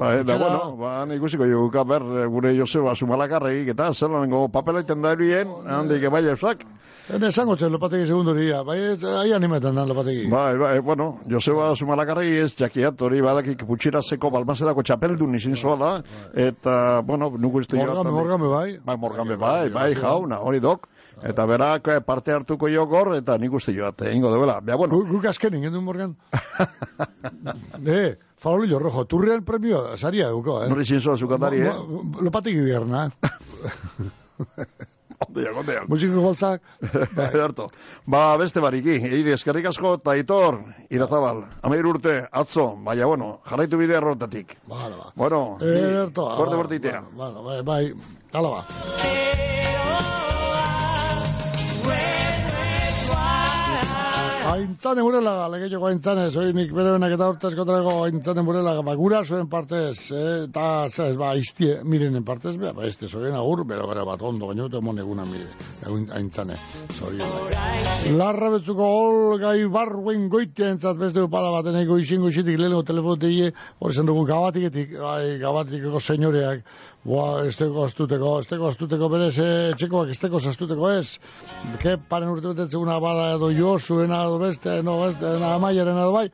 [0.00, 5.52] Bai, da, bueno, ba, ikusiko juka ber, gure Joseba Zumalakarregi, eta zelanengo papelaiten da erien,
[5.68, 6.64] handik bai eusak.
[7.10, 8.78] Ene esango zen lopategi segundoria, bai,
[9.20, 10.30] ahi animetan da lopategi.
[10.32, 15.98] Bai, bai, bueno, Joseba Zumalakarregi ez jakiat, hori badakik putxera seko balmazedako txapeldun izin zoala,
[16.32, 18.68] eta, bueno, nuku izte Morgame, morgame, bai.
[18.88, 20.88] Bai, morgame, bai, bai, jauna, hori dok.
[21.22, 24.60] Eta berak eh, parte hartuko jo gor, eta nik uste joat, egingo duela.
[24.64, 25.02] Bea, bueno.
[25.08, 26.16] Guk azken ingen du, Morgan.
[27.86, 30.70] eh, farolillo rojo, turrean premio, saria duko, eh?
[30.70, 31.74] Nori zinzoa zukatari, eh?
[32.20, 33.10] Lopategi bierna.
[35.20, 35.88] Ondeak, ondeak.
[35.88, 36.62] Musiko goltzak.
[36.80, 37.66] Ederto.
[38.12, 40.56] Ba, beste bariki, eiri eskerrik asko, eta itor,
[40.88, 44.56] irazabal, ameir urte, atzo, baina, bueno, jarraitu bidea errotatik.
[44.70, 45.12] Bala, ba.
[45.20, 46.24] Bueno, Ederto.
[46.40, 47.04] Korte bortitea.
[47.20, 47.82] Bai, bai,
[48.32, 49.79] hala ba.
[54.50, 59.20] Aintzane burela, legeio aintzane, soy nik bere benak eta urte eskotareko aintzane burela, ba, gura
[59.22, 63.86] zuen partez, eh, eta, zez, ba, iztie, mirenen partez, ba, ba, este, soien agur, bero
[63.86, 65.46] gara bat ondo, baina dute mon eguna mire,
[66.18, 66.58] aintzane,
[66.96, 68.16] soien.
[68.18, 73.52] Larra betzuko olgai barruen goitea entzat beste upada bat, eneko izingo isitik lehenko telefono teie,
[73.78, 76.66] hori zen dugu gabatiketik, bai, gabatikeko senyoreak,
[77.00, 81.16] Boa, esteko astuteko, esteko astuteko berez, eh, etxekoak esteko astuteko ez.
[81.80, 84.98] Ke paren urte betetzeguna bada edo jo, zuena edo beste, no
[85.40, 86.28] na amaiaren edo bai.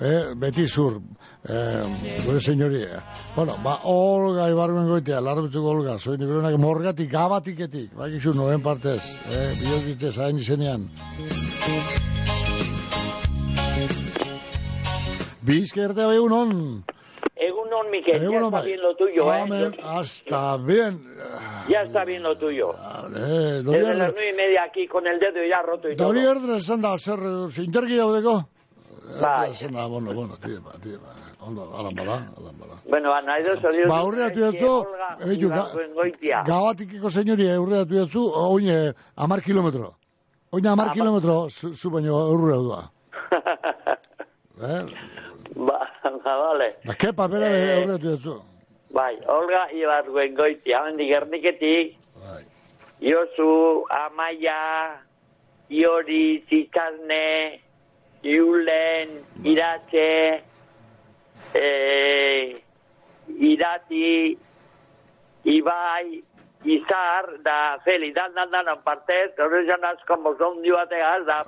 [0.00, 1.00] Eh, beti zur,
[1.48, 1.84] eh,
[2.24, 3.02] gure senyoria.
[3.34, 9.16] Bueno, ba, Olga ibarmen goitea, larbetzuko Olga, zoin iberenak morgatik, gabatiketik, bai gizu, noren partez,
[9.26, 10.88] eh, biokitze zain izenean.
[15.42, 16.04] Bizke erte
[17.40, 17.48] unon.
[17.48, 18.66] Egunon, Miquel, Egunon, ya está bai.
[18.66, 19.78] bien lo tuyo, ¿eh?
[19.82, 21.16] hasta bien.
[21.68, 22.72] Ya está bien lo tuyo.
[22.74, 26.08] Eh, Desde las Dorier, nueve y media aquí con el dedo ya roto y todo.
[26.08, 27.18] Dorier esan da, zer,
[27.48, 28.48] zintergi daudeko?
[29.20, 29.50] Bai.
[29.50, 31.14] Esan da, bueno, bueno, tira, tira, ba.
[31.40, 32.74] Ondo, alan bada, alan bada.
[32.84, 33.88] Bueno, Ana, edo zorion.
[33.88, 34.84] Ba, aurreatu jatzu,
[35.24, 39.94] eitu, ga, gabatikiko senyoria aurreatu jatzu, oine, amar kilometro.
[40.52, 42.82] Oine amar kilometro, zu, zu baino aurreatu da.
[44.60, 44.84] Eh?
[45.56, 46.76] Ba, ba, vale.
[46.84, 47.76] Da, kepa, bera, Eh.
[47.82, 48.42] aurreatu jatzu.
[48.90, 51.96] Bai, Olga Ibarguen goiti, hamendik gerniketik.
[52.18, 52.44] Bai.
[53.00, 54.98] Josu, Amaia,
[55.70, 57.60] Iori, Zitzarne,
[58.22, 59.08] Iulen,
[59.44, 60.42] Iratxe,
[61.54, 62.56] eh,
[63.38, 64.36] Irati,
[65.44, 66.22] Ibai,
[66.64, 71.38] Izar, da Feli, dan, dan, dan, partez, horrezan asko mozondi bategaz, da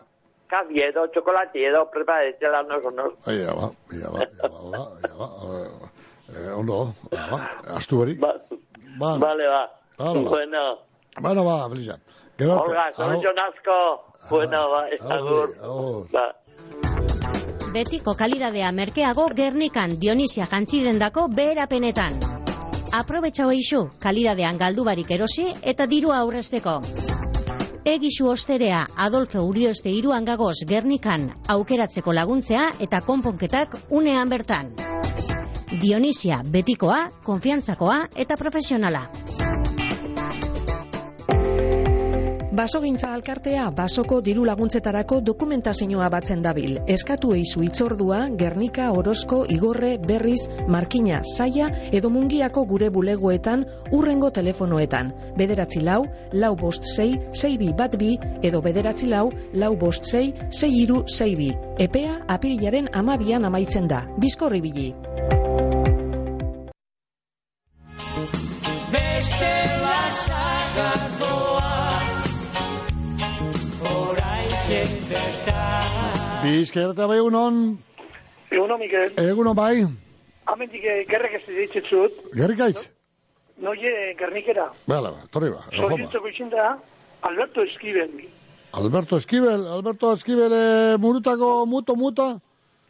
[0.52, 3.08] kafi edo, txokolati edo, preparetzela noso, no?
[3.26, 6.78] Ai, ja, ba, ja, ba, ja, ba, hola, ja, ba, eh, eh, ondo,
[7.12, 7.40] ja, ba,
[7.78, 8.20] astu barik.
[8.20, 8.36] Ba,
[8.98, 9.62] Ba, Vale, ba.
[9.98, 10.28] Hala ba.
[10.30, 10.62] Bueno,
[11.20, 11.96] Bueno, ba, Felisa.
[12.38, 12.70] Gero arte.
[12.70, 12.94] Olga, Au.
[12.94, 13.78] zorritzon asko.
[14.30, 14.80] Bueno, ba,
[15.16, 15.48] agur.
[16.12, 16.26] Ba.
[17.72, 22.20] Betiko kalidadea merkeago Gernikan Dionisia jantzidendako beherapenetan.
[22.92, 26.80] Aprobetxau eixu, kalidadean galdu barik erosi eta dirua aurrezteko.
[27.84, 31.24] Egisu osterea Adolfo Urioste iruan gagoz Gernikan
[31.54, 34.70] aukeratzeko laguntzea eta konponketak unean bertan.
[35.82, 39.08] Dionisia betikoa, konfiantzakoa eta profesionala.
[42.52, 46.74] Basogintza alkartea basoko diru laguntzetarako dokumentazioa batzen dabil.
[46.94, 55.14] Eskatu eizu itzordua, Gernika, Orozko, Igorre, Berriz, Markina, Saia edo Mungiako gure bulegoetan urrengo telefonoetan.
[55.38, 60.34] Bederatzi lau, lau bost sei, sei bi bat bi edo bederatzi lau, lau bost sei,
[60.50, 61.48] sei iru sei bi.
[61.80, 64.04] Epea apirilaren amabian amaitzen da.
[64.20, 64.90] Bizkorri bili.
[68.92, 69.52] Beste
[76.42, 77.78] Bizkerta bai unon,
[78.50, 79.12] Eguno, Mikel.
[79.16, 79.84] egunon bai,
[80.50, 82.88] Hamendik eh, gerrek ez ditzitzut, gerrikaitz.
[83.62, 84.72] noie gernikera.
[84.90, 85.62] Bala, ba, torri ba,
[86.32, 86.78] izin da,
[87.22, 88.10] Alberto Esquivel.
[88.72, 92.40] Alberto Esquivel, Alberto Esquivel, eh, murutako muto muta,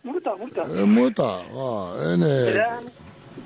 [0.03, 0.63] Multa, multa.
[0.63, 1.69] eh, muta, ba,
[2.15, 2.85] ene, Beran,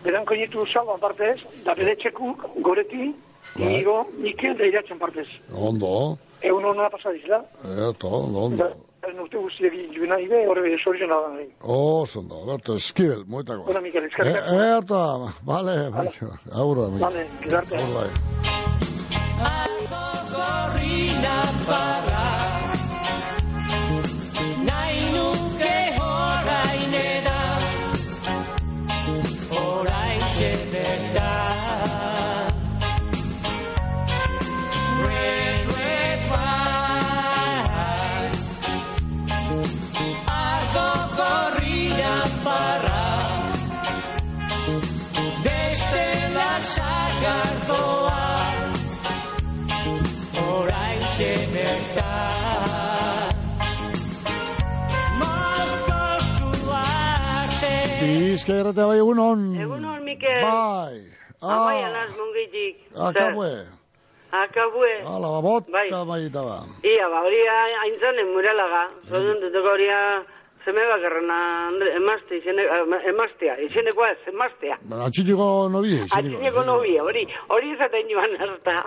[0.05, 3.11] beran koinetu salban partez, da bere txekuk, goreti,
[3.57, 3.66] Bai.
[3.66, 5.26] inigo, Mikel da iratzen partez.
[5.53, 7.43] ondo, Egun hona pasadizla.
[7.91, 8.64] eto, ondo, ondo.
[8.64, 11.47] Da, urte guztiak egin nahi be, horre soritzen da nahi.
[11.62, 13.64] Oso ondo, Alberto Esquivel, muetako.
[13.64, 14.55] Bueno, Mikel, Eh, eskerrik asko.
[14.55, 15.03] eh, eta,
[15.43, 16.09] vale, bai,
[16.53, 17.05] aurra, amigo.
[17.07, 17.76] Vale, gizarte.
[17.76, 18.11] Bai.
[19.47, 22.26] Ardo gorri nafarra
[24.68, 27.41] Nahi nuke orain eda
[29.61, 30.22] Orain
[30.72, 32.15] bertan
[46.61, 48.22] sagardoa
[50.46, 51.00] Orain
[51.52, 53.32] bertan
[55.20, 59.40] Mozkortu arte Bizka erratea bai egunon.
[59.64, 60.42] Egunon, Mikel.
[60.42, 60.96] Bai.
[61.40, 62.76] Amaia naz mungitik.
[63.09, 63.52] Akabue.
[64.32, 64.92] Akabue.
[65.07, 65.88] Ala, ba, bota Bai.
[66.11, 66.59] maita ba.
[66.84, 67.40] Ia, ba, hori
[67.84, 68.82] aintzanen muralaga.
[69.09, 69.88] Zodun duteko hori
[70.66, 71.38] zeme bakarrena
[71.68, 74.78] Andre, emazte, izene, eh, emaztea, izenekoa ez, emaztea.
[75.06, 76.02] Atxitiko nobie.
[76.10, 78.80] Atxineko nobia, hori, hori izaten joan harta.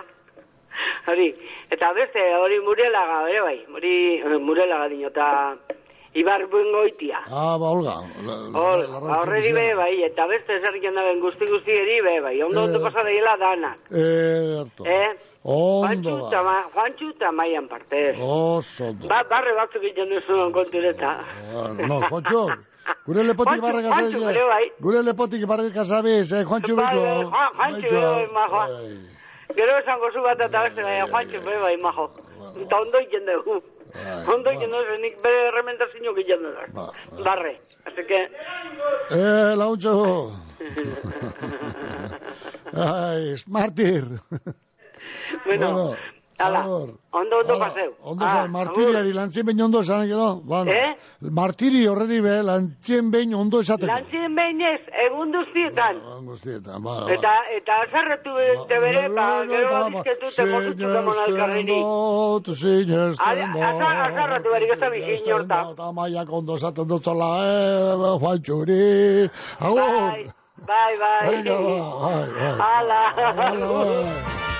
[1.10, 1.28] Hori,
[1.72, 5.28] eta beste, hori murelaga, ere bai, hori eh, murelaga dino, eta
[6.12, 7.18] Ibar goitia.
[7.30, 7.94] Ah, ba, Olga.
[8.52, 8.80] Hor,
[9.14, 13.36] horreri be, bai, eta beste esarriken daben guzti guztieri be, bai, ondo ondo pasa daiela
[13.38, 13.78] danak.
[13.92, 14.84] Eh, harto.
[14.86, 15.10] Eh?
[15.44, 16.56] Ondo Juantxu ba.
[16.74, 18.16] Juantxu eta maian partez.
[18.20, 19.06] Oso ondo.
[19.08, 21.14] Ba, barre batzuk egiten duzun kontureta.
[21.52, 22.42] Bueno, no, Juancho,
[23.06, 24.64] gure lepotik Juantxu, barra Juantxu, ere bai.
[24.80, 27.88] Gure lepotik barra kasabiz, eh, Juancho Bai, Juan- Juantxu,
[28.34, 28.98] bai.
[29.54, 32.10] Gero esango zu bat eta beste bai, Juantxu, bai, majo.
[32.66, 33.62] Eta ondo egiten dugu.
[34.34, 36.86] Ondo egiten dugu, nik bere errementazio egiten dugu.
[37.24, 37.56] Barre.
[37.86, 38.20] Así que,
[39.16, 40.32] Eh, launtxo.
[42.74, 44.04] Ai, martir.
[45.44, 45.98] bueno, ala,
[46.40, 46.90] agur.
[47.12, 47.94] ondo ondo paseu.
[48.02, 50.40] Ondo Ah, zan, martiriari lantzien behin ondo esan, gero?
[50.44, 50.96] Bueno, Eh?
[51.20, 53.92] Martiri horreri be, lantzien behin ondo esateko.
[53.92, 56.00] Lantzien behin ez, egun duztietan.
[56.24, 57.12] Guztietan, ba, ba.
[57.12, 58.30] Eta, eta azarretu
[58.68, 61.66] te bere, ba, gero bizketu te alkarreri.
[61.66, 63.62] Sinesten dut, sinesten dut.
[63.62, 65.62] Azarratu berik ez da bikin horta.
[65.72, 69.30] Eta maiak ondo esaten dut zola, eh, Juantxuri.
[69.60, 70.32] Agur.
[70.70, 71.30] Bai, bai.
[71.30, 72.52] Venga, ba, bai, bai.
[72.60, 73.00] Hala.
[73.16, 74.59] Hala, bai.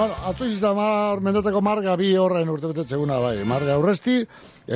[0.00, 3.42] Bueno, atzo izan mar, mendateko marga bi horren urtebetetzeguna bai.
[3.44, 4.14] Marga aurresti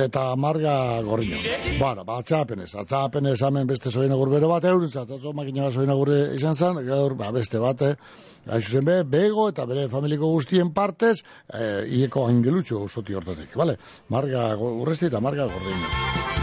[0.05, 1.39] eta marga gorrino.
[1.79, 2.67] Bueno, ba, atxapenez.
[2.77, 5.15] Atxapenez hemen beste soina gurbero bat eurintzat.
[5.17, 7.95] Atzo makina soina gurre izan zen, gaur, ba, beste bate.
[8.45, 11.15] Hain zuzen be, bego eta bere familiko guztien partez,
[11.49, 13.79] eh, ieko angelutxo usoti hortatik, bale?
[14.13, 15.89] Marga go- urresti eta marga gorrino.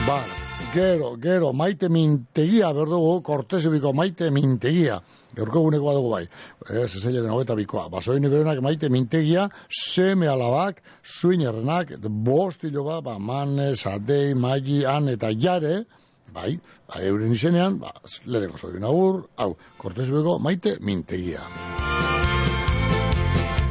[0.09, 0.43] Bale,
[0.75, 5.05] gero, gero, maite mintegia, behar dugu, kortezubiko maite mintegia.
[5.37, 6.25] Gaurko eguneko badugu bai.
[6.69, 7.87] Ez, ez egin hogeta bikoa.
[7.93, 15.09] Basoini berenak maite mintegia, seme alabak, suinerrenak, bost hilo ba, ba, manez, adei, maigi, han
[15.13, 15.85] eta jare,
[16.33, 16.59] bai,
[16.89, 17.95] ba, euren izenean, ba,
[18.27, 21.47] lereko soin agur, hau, kortezubiko maite mintegia.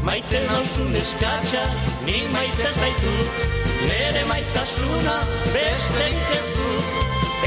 [0.02, 1.62] Maite nauzun eskatxa,
[2.08, 3.44] ni maite zaitut,
[3.86, 5.20] nere maitasuna
[5.54, 6.98] besteik ez dut.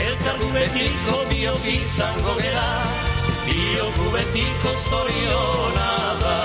[0.04, 2.68] Elkargu betiko biogi izango gera,
[3.94, 5.90] biogu betiko zoriona
[6.20, 6.36] da.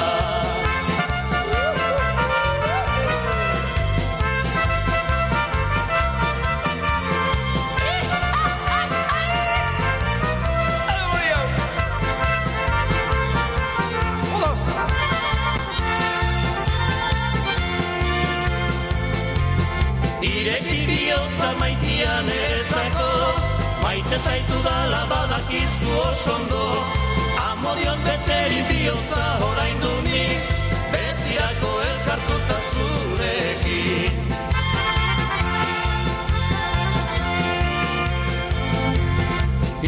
[20.22, 23.10] Ireki bihotza maitian ezako
[23.84, 26.99] Maite zaitu dala badakizu oso
[27.70, 30.48] Amodioz beteri bihotza orain du nik
[30.94, 34.16] Betirako elkartuta zurekin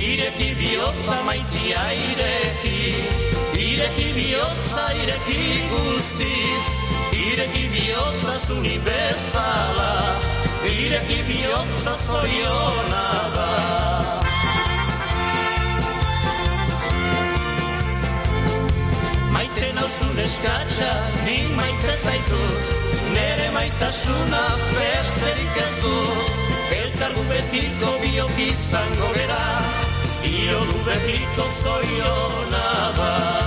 [0.04, 2.78] Ireki bihotza maitia ireki
[3.66, 5.42] Ireki bihotza ireki
[5.74, 6.72] guztiz
[7.26, 9.92] Ireki bihotza zuni bezala
[10.78, 13.06] Ireki bihotza zoiona
[13.38, 14.21] da
[19.92, 20.90] Nauzun eskatxa,
[21.26, 22.70] nik maite zaitut
[23.16, 24.44] Nere maitasuna
[24.78, 25.98] besterik ez du.
[26.78, 29.44] Elkargu betiko biok izango gera
[30.32, 32.66] Iogu betiko zoiona
[33.02, 33.41] da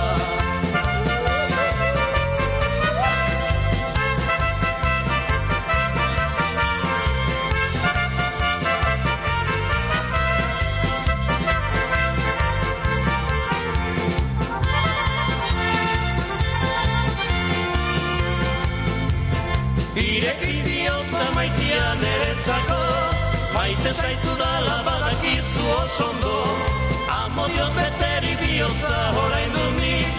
[23.65, 26.33] Maite zaitu dala badakizu osondo
[27.13, 30.11] Amodio beteri bihotza orain dunik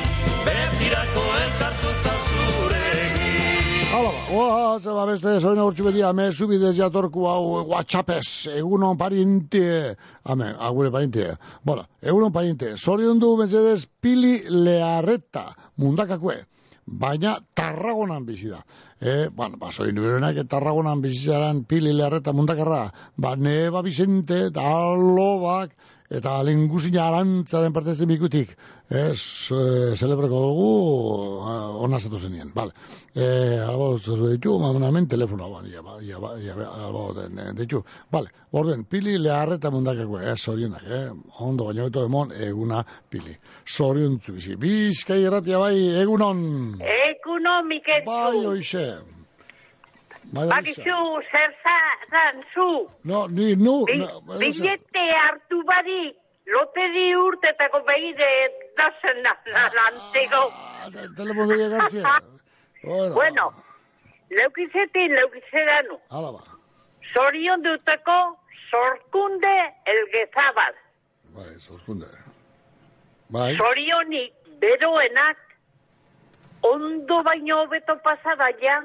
[0.46, 7.28] Betirako elkartuta zuregin Hala ba, oa, ze ba beste, soin aurtsu bedia, me subidez jatorku
[7.30, 9.94] hau WhatsAppez, egunon pariente,
[10.24, 11.28] ame, agure pariente,
[11.62, 15.46] bueno, egunon pariente, sorion du, Mercedes, pili learreta,
[15.78, 16.40] mundakakue,
[16.86, 18.64] baina tarragonan bizi da.
[19.00, 24.62] E, bueno, ba, soin berenak, tarragonan bizi zaran pili learreta mundakarra, ba, neba Vicente, eta
[24.64, 25.74] alobak,
[26.08, 28.54] eta lengusina arantzaren partezen bikutik,
[28.88, 30.70] ez, e, celebreko dugu,
[31.84, 32.72] ona zatu zenien, bale.
[33.12, 33.26] E,
[33.66, 38.32] albo, zezu ditu, mamunamen, telefono, ba, ia, ba, ia, ba, ia, albo, den, ditu, bale,
[38.52, 41.10] orden, pili leharreta mundakako, ez, sorionak, eh,
[41.44, 42.80] ondo baino eto emon, eguna
[43.10, 43.36] pili.
[43.66, 46.40] Sorion bizi, bizkai erratia bai, egunon.
[46.80, 47.15] Egunon,
[47.64, 48.02] Mikel.
[48.04, 48.86] Bai, oixe.
[50.34, 51.50] Bai, Bakizu, zer
[52.10, 52.88] zan, zu.
[53.04, 53.84] No, ni, nu.
[53.86, 56.14] Bi, no, bai, billete hartu badi,
[56.46, 58.30] loteri urtetako behide
[58.78, 59.22] dazen
[59.78, 60.42] lantego.
[61.16, 62.22] Telefono García.
[62.86, 63.66] Bueno, bueno
[64.30, 66.00] leukizetin, leukizeranu.
[66.10, 66.42] Hala ba.
[67.12, 68.38] Zorion duteko,
[68.70, 69.54] sorkunde
[69.86, 70.74] elgezabal.
[71.34, 72.06] Bai, sorkunde.
[73.28, 73.56] Bai.
[73.56, 75.38] Zorionik beroenak,
[76.62, 78.84] ondo baino beto pasada ja,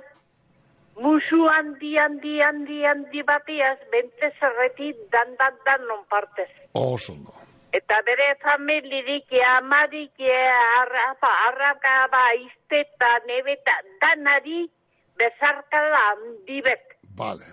[0.95, 6.49] musu handi, handi, handi, handi batiaz, bente zerreti, dan, dan, dan, non partez.
[6.73, 7.33] Oso ondo.
[7.71, 14.67] Eta bere familirik, amarik, arrapa, arrapa, ba, izteta, nebeta, danari,
[15.15, 16.97] bezarkala handi bet.
[17.15, 17.47] Vale.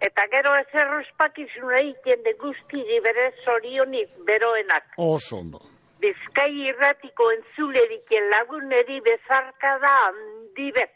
[0.00, 4.94] Eta gero ez errospakizuna ikende guztiri bere zorionik beroenak.
[4.98, 5.62] Oso ondo.
[6.02, 10.94] Bizkai irratiko entzulerik laguneri bezarkada handi bet.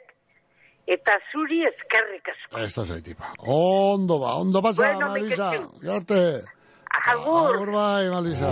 [0.87, 2.59] Eta zuri eskerrik asko.
[2.59, 3.35] Ez da zaitipa.
[3.47, 5.51] Ondo ba, ondo pasa, Bueno, Marisa.
[5.51, 5.69] Mikel.
[5.83, 6.23] Garte.
[7.13, 7.55] Agur.
[7.55, 8.51] Agur bai, Marisa.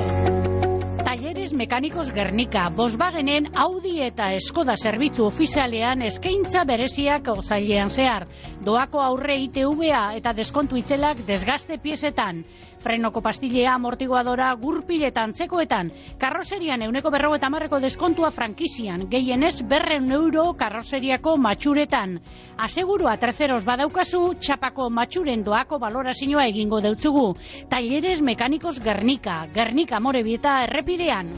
[1.05, 8.29] Talleres Mekanikos Gernika, Volkswagenen Audi eta Skoda zerbitzu ofizialean eskaintza bereziak ozailean zehar.
[8.61, 12.43] Doako aurre ITVA eta deskontu itzelak desgaste piezetan.
[12.85, 15.89] Frenoko pastillea, amortiguadora, gurpiletan, txekoetan.
[16.21, 19.07] Karroserian euneko berro eta marreko deskontua frankizian.
[19.09, 22.19] Gehienez berren euro karroseriako matxuretan.
[22.61, 27.31] Asegurua terceros badaukazu, txapako matxuren doako balorazioa egingo deutzugu.
[27.73, 31.33] Talleres Mekanikos Gernika, Gernika Morebieta errepidean.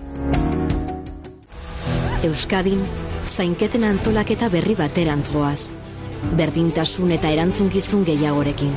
[2.26, 2.82] Euskadin,
[3.22, 5.70] zainketen antolaketa berri baterantz goaz.
[6.38, 8.76] Berdintasun eta erantzunkizun gehiagorekin.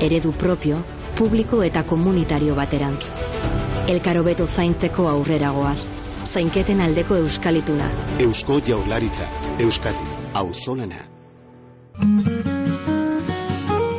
[0.00, 0.80] Eredu propio,
[1.18, 3.10] publiko eta komunitario baterantz.
[3.88, 5.78] Elkaro beto zaintzeko aurrera goaz.
[6.24, 7.92] Zainketen aldeko euskalituna.
[8.24, 9.28] Eusko Jaurlaritza,
[9.64, 11.06] Euskadi, Auzolana.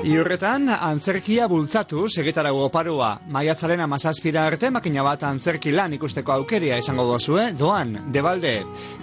[0.09, 3.09] Iurretan, antzerkia bultzatu segetarago oparoa.
[3.35, 8.55] Maiatzaren amazazpira arte makina bat antzerki lan ikusteko aukerea izango dozue, doan, debalde.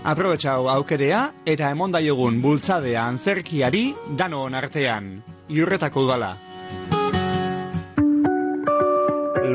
[0.03, 1.21] Aprobetxau aukerea
[1.55, 3.85] eta emondaiogun bultzadea antzerkiari
[4.19, 5.15] danon artean.
[5.47, 6.35] Iurretako udala.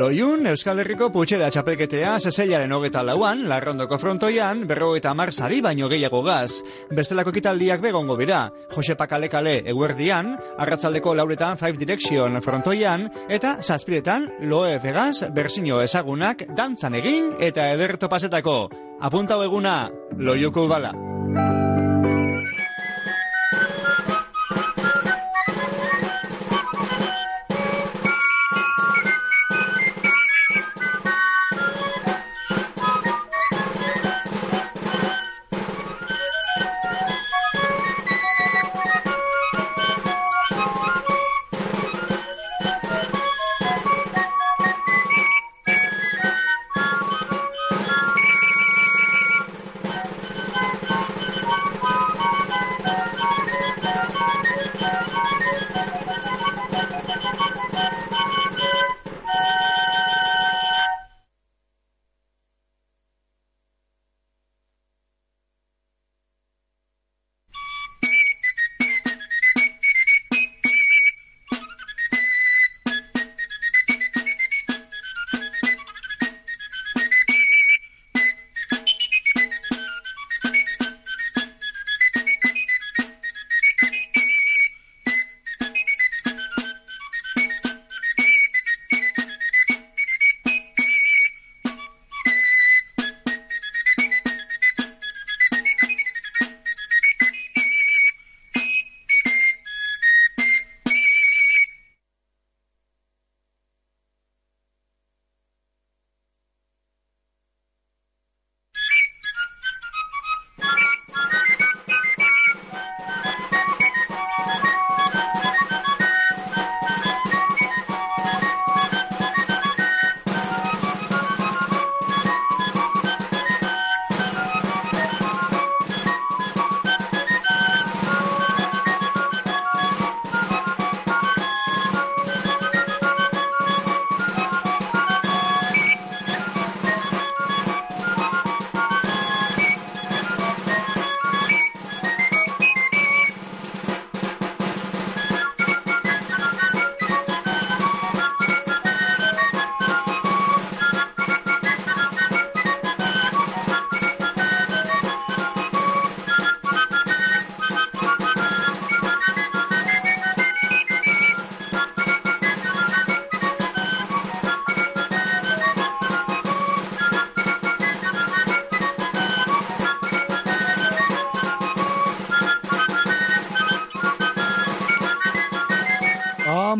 [0.02, 6.24] Loiun, Euskal Herriko putxera txapelketea zezeiaren hogeta lauan, larrondoko frontoian, berro eta marsari baino gehiago
[6.26, 6.64] gaz.
[6.90, 8.40] Bestelako ekitaldiak begongo bira.
[8.74, 16.98] Jose Pakalekale eguerdian, arratzaldeko lauretan Five Direction frontoian, eta zazpiretan Loe Vegaz berzino ezagunak dantzan
[16.98, 18.60] egin eta ederto pasetako.
[18.98, 19.84] Apuntau eguna,
[20.18, 20.96] loiuko udala.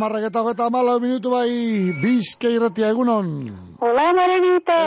[0.02, 3.26] Amarrak eta hogeita amalau minutu bai, bizke irratia egunon.
[3.78, 4.78] Hola, Marenito.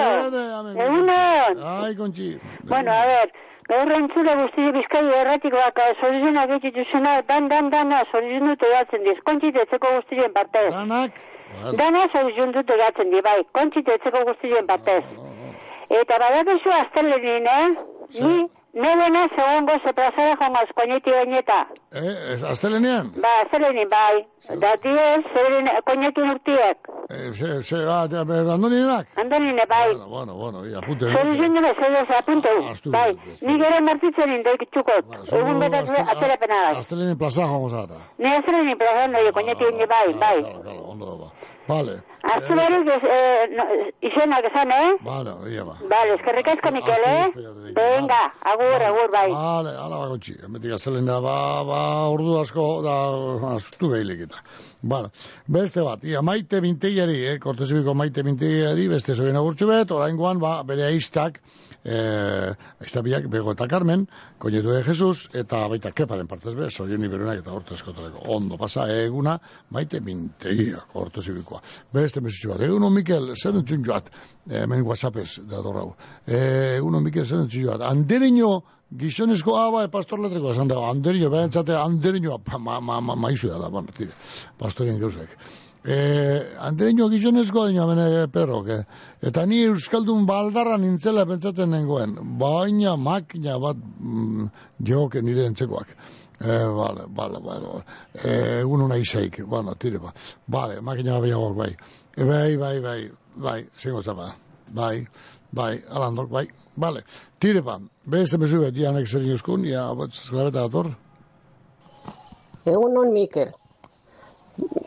[0.86, 1.62] Egunon.
[1.64, 2.36] Ai, kontxi.
[2.68, 3.32] Bueno, a ver,
[3.70, 9.16] gaur entzule guzti bizkai erratikoak sorizena getitu zena, dan, dan, dan, sorizun dute gatzen diz,
[9.30, 10.68] kontxi detzeko guztien partez.
[10.76, 11.24] Danak?
[11.80, 15.04] Dana sorizun dute gatzen di, bai, kontxi detzeko guztien partez.
[16.02, 17.68] Eta badakizu astelenin, eh?
[18.20, 21.60] Ni, nebena segongo ze plazara joan koñeti oineta.
[21.92, 23.06] Eh, astelenean?
[23.24, 24.18] Ba, astelenin, bai.
[24.62, 26.78] Da diez, zeberin koñeti urtiek.
[27.10, 29.08] Eh, se, se, ah, de, de, andoninak?
[29.16, 29.90] Andonine, bai.
[29.96, 31.06] Bueno, bueno, bueno, ia, apunte.
[31.12, 32.50] Sorizun dure, zeudez, apunte.
[32.72, 33.46] astu, Bai, astu.
[33.48, 35.06] ni gero martitzen indoik txukot.
[35.40, 36.76] Egun betak Aste- aterapena bai.
[36.78, 37.98] Astelenen plaza joango zara.
[38.18, 40.40] Ni astelenin plazan doi, koñeti oine, bai, bai.
[40.92, 41.28] Ondo da, ba.
[41.68, 41.96] Vale.
[42.26, 43.64] Astu berriz, eh, no,
[44.06, 44.98] izenak esan, eh?
[45.06, 45.76] Vale, ia ba.
[45.90, 47.26] Vale, eskerrik asko, Mikel, eh?
[47.78, 49.30] Venga, agur, agur, bai.
[49.32, 50.36] Vale, ala ba gotxi.
[50.46, 51.82] Emetik astelena, ba, ba,
[52.14, 52.96] ordu asko, da,
[53.56, 54.42] astu behilik eta.
[54.94, 55.10] Vale.
[55.58, 60.60] Beste bat, ia, maite binteiari, eh, kortezibiko maite binteiari, beste zoien agurtxu bet, oraingoan, ba,
[60.68, 61.42] bere aiztak,
[61.86, 64.08] eh, aiztabiak, bego eta Carmen,
[64.42, 68.26] koinetu de Jesus, eta baita keparen partez be, zorion iberunak eta orte eskotareko.
[68.36, 69.38] Ondo pasa, eguna,
[69.70, 71.62] maite binteia, kortezibikoa.
[71.94, 74.10] Beste mesutxu bat, eguno Mikel, zer entzun joat,
[74.50, 75.94] eh, hemen whatsappez, da dorrau.
[76.26, 78.56] Eh, eguno Mikel, zer entzun joat, andereño,
[78.96, 83.50] gizonezko aba e pastor letreko esan dago, andereño, berantzate andereño, pa, ma, ma, ma, maizu
[83.50, 84.14] da, bueno, tire,
[84.58, 85.38] pastorien gauzak.
[85.88, 88.84] Eh, andereño gizonezko dino bene perrok, eh?
[89.22, 94.48] eta ni euskaldun baldarra nintzela pentsatzen nengoen, baina makina bat mm,
[94.82, 95.92] joke nire entzekoak.
[96.42, 97.84] Eh, vale, vale, vale, vale.
[98.18, 100.14] Eh, egun una izaik, bueno, tire ba.
[100.48, 101.76] Vale, makina behiagok, bai.
[102.18, 104.32] E, bai, bai, bai, bai, zingo zaba.
[104.68, 105.06] Bai,
[105.52, 106.48] bai, alandok, bai.
[106.76, 107.04] Vale,
[107.40, 107.78] tire ba.
[108.10, 110.96] Beste mesu bet, janek zer inoskun, ja, bat, zesklabeta dator.
[112.66, 113.54] Egunon Mikel,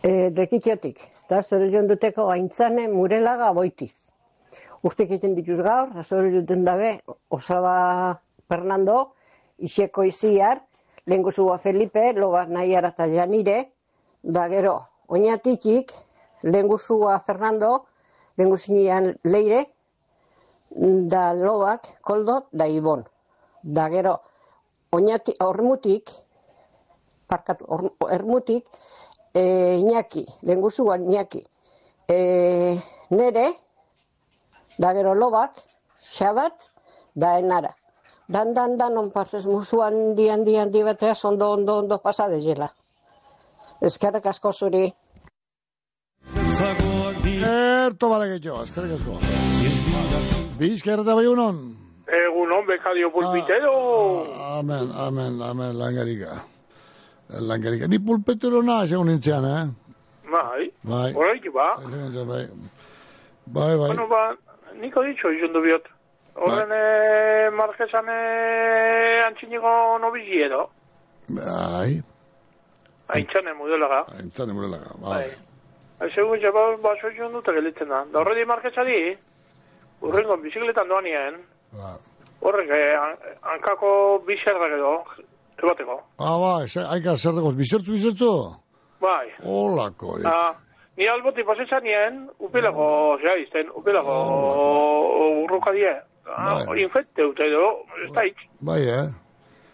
[0.03, 3.93] e, dekikiotik, eta zorion duteko aintzane murelaga boitiz.
[4.83, 6.99] Urtek egiten dituz gaur, zorion duten dabe,
[7.35, 9.15] osaba Fernando,
[9.59, 10.63] iseko iziar,
[11.07, 13.73] lehenguzua Felipe, loba nahi eta janire,
[14.23, 14.77] da gero,
[15.09, 15.93] oinatikik,
[16.43, 17.87] lehenguzua Fernando,
[18.37, 19.67] lehenguzinian leire,
[20.71, 23.05] da lobak, koldo, da ibon.
[23.63, 24.21] Da gero,
[24.93, 26.11] oinati, ormutik,
[27.27, 27.91] parkatu, or,
[29.35, 31.45] e, Iñaki, lenguzuan Iñaki,
[32.09, 32.79] e,
[33.11, 33.53] nere,
[34.79, 35.53] da gero lobak,
[36.01, 36.55] xabat,
[37.15, 37.75] da enara.
[38.29, 42.69] Dan, dan, dan, on partez musuan di, handi, handi bateaz, ondo, ondo, ondo pasa dezela.
[43.81, 44.93] Eskerrik asko zuri.
[47.49, 49.17] Erto bale gehiago, eskerrik asko.
[50.59, 51.63] Bizka errata bai unon.
[52.09, 53.73] Egunon, bekadio pulpitero.
[54.35, 56.43] Ah, Amen, amen, amen, langarika.
[57.31, 57.87] Langarika.
[57.89, 59.67] Ni pulpetero na, segun nintzean, eh?
[60.31, 61.13] Bai, Bai.
[61.15, 61.77] horreik ba.
[61.77, 62.47] Bai,
[63.47, 63.89] bai, bai.
[63.89, 64.37] Bueno, ba,
[64.81, 65.85] niko ditxo izan du biot.
[66.39, 70.69] Horren, eh, marquesan, eh, antxiniko nobizi edo.
[71.29, 72.01] Bai.
[73.09, 74.05] Aintzane modelaga.
[74.19, 75.29] Aintzane modelaga, bai.
[76.15, 78.05] Segun, jaba, baso izan dut gelitzen da.
[78.13, 79.17] Da horredi marquesari,
[80.01, 81.41] urrengo bizikletan doan nien,
[82.41, 84.93] horrek, eh, han- hankako bizerrak edo,
[85.63, 86.01] ebateko.
[86.19, 88.31] Ah, ze- haika zer dagoz, bizertzu, bizertzu?
[89.01, 89.27] Bai.
[89.45, 90.25] Olako, hori.
[90.27, 90.55] Ah,
[90.97, 94.15] ni alboti pasetzen nien, upelako, ja, izten, upelako
[95.45, 95.93] urruka die.
[96.37, 96.83] Ah, Bai.
[96.83, 97.69] infekte edo,
[98.05, 98.23] ez da.
[98.61, 99.07] Bai, eh?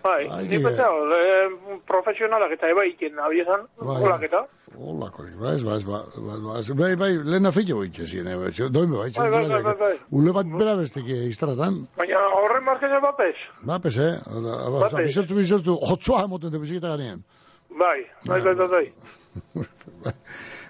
[0.05, 0.61] Bai, Ai, ni die.
[0.61, 0.85] pentsa,
[1.17, 4.03] eh, profesionalak eta eba iken, abiezan, Bai.
[4.03, 4.43] holak eta.
[4.75, 8.51] Olako, hori, bai, bai, bai, bai, bai, bai, bai, lehena feio boitxe zien, eh, bai,
[8.71, 9.95] doime, bai, Bai, bai, bai, bai, bai.
[10.11, 13.37] Ule bat bera besteki iztratan, Baina horren markezen bapes.
[13.63, 14.11] ba, pes, eh?
[14.29, 15.07] Oda, ba, Bapes.
[15.07, 17.23] Bizertzu, bizertzu, hotzua emoten de bizikita ganean.
[17.71, 20.15] Bai, bai, bai, bai, bai.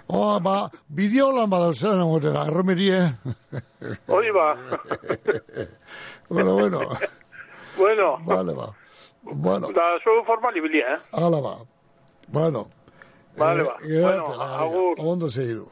[0.06, 2.98] Oh, ba, bideolan bada zelan egote da, erromerie.
[4.06, 4.50] Hori ba.
[6.28, 6.80] bueno, bueno,
[7.78, 8.68] bueno, vale, ba.
[9.24, 10.98] Bueno, da zu formali bili, eh?
[11.12, 11.56] ala ba.
[12.28, 12.66] Bueno.
[13.36, 13.76] Vale, ba.
[13.82, 14.94] Eh, Bueno, geratzela, agur.
[14.98, 15.66] Ondo segidu.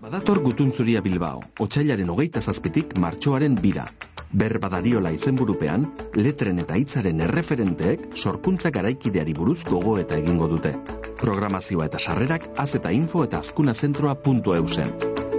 [0.00, 3.86] Badator gutuntzuria Bilbao, otxailaren hogeita zazpitik martxoaren bira.
[4.30, 10.76] Berbadariola izenburupean, letren eta hitzaren erreferenteek sorkuntza garaikideari buruz gogo eta egingo dute.
[11.18, 14.94] Programazioa eta sarrerak az eta info eta azkunazentroa.eusen.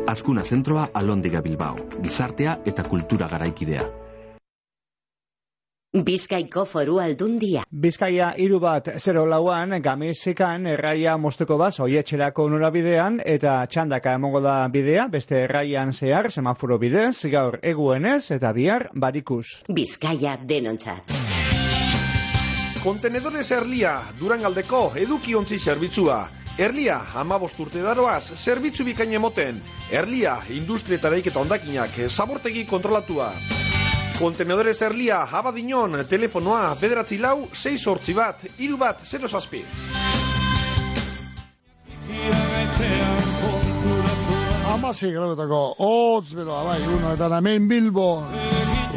[0.09, 4.08] Azkuna zentroa alondiga Bilbao, gizartea eta kultura garaikidea.
[5.89, 7.63] Bizkaiko foru aldundia.
[7.73, 14.67] Bizkaia hiru bat 0 lauan gamizfikan erraia mosteko baz oietxerako norabidean eta txandaka emongo da
[14.69, 19.63] bidea beste erraian zehar semaforo bidez gaur eguenez eta bihar barikus.
[19.65, 21.09] Bizkaia denontzat.
[22.83, 26.19] Kontenedores Erlia, Durangaldeko edukiontzi zerbitzua.
[26.59, 29.57] Erlia, amabost urte daroaz, zerbitzu bikain emoten.
[29.89, 33.33] Erlia, industria eta daiketa ondakinak, zabortegi kontrolatua.
[34.19, 39.61] Kontenedores Erlia, abadinon, telefonoa, bederatzi lau, 6 sortzi bat, iru bat, 0 zazpi.
[44.73, 48.09] Amasi gradutako, hotz beroa, bai, uno, eta hemen Bilbo,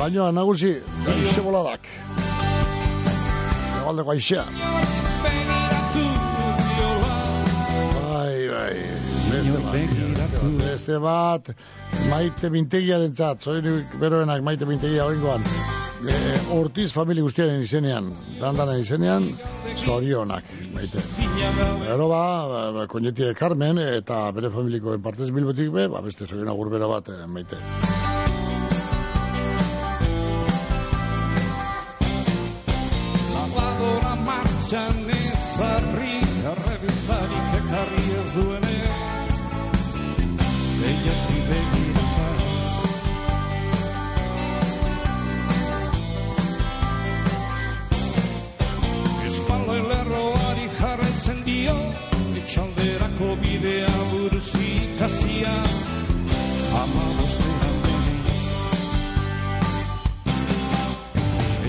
[0.01, 0.75] bainoa nagusi,
[1.15, 1.87] aixe boladak.
[3.79, 4.47] Egaldeko aixea.
[8.11, 8.75] Bai, bai,
[9.31, 10.02] beste bat,
[10.59, 11.53] beste bat,
[12.11, 15.47] maite bintegiaren zat, zoirik beroenak maite bintegia horrengoan.
[16.03, 16.15] E,
[16.57, 18.09] ortiz familia guztiaren izenean,
[18.41, 19.29] dandanen izenean,
[19.77, 21.03] zorionak, maite.
[21.87, 26.59] Gero ba, ba, ba koñetie Carmen eta bere familikoen partez bilbotik be, ba, beste zorionak
[26.59, 27.61] gurbera bat, eh, maite.
[33.37, 36.19] Lavadora martxan ezarri,
[36.51, 38.72] errebistarik ekarri ez duene,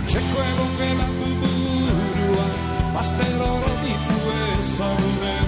[0.04, 2.48] Etxeko egon gela burua,
[2.98, 4.18] Baster oro ditu
[4.58, 5.43] ezagune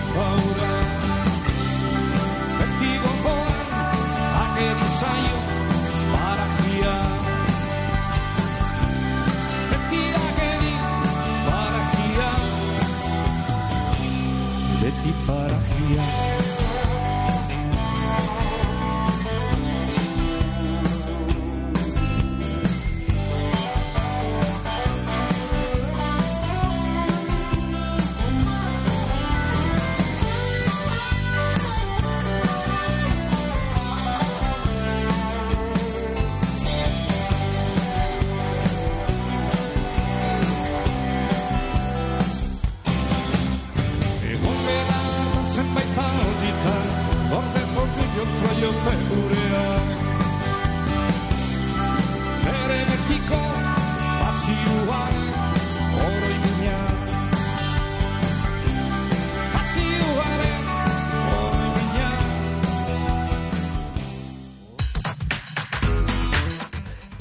[5.04, 5.55] I'm you.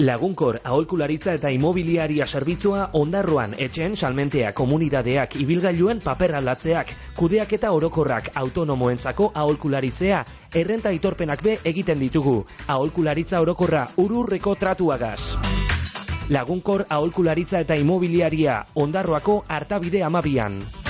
[0.05, 8.29] Lagunkor aholkularitza eta imobiliaria zerbitzua ondarroan etxen salmentea komunidadeak ibilgailuen paper aldatzeak, kudeak eta orokorrak
[8.43, 10.21] autonomoentzako aholkularitzea,
[10.61, 12.37] errenta itorpenak be egiten ditugu.
[12.67, 15.19] Aholkularitza orokorra ururreko tratuagaz.
[16.29, 20.84] Lagunkor aholkularitza eta imobiliaria ondarroako hartabide amabian.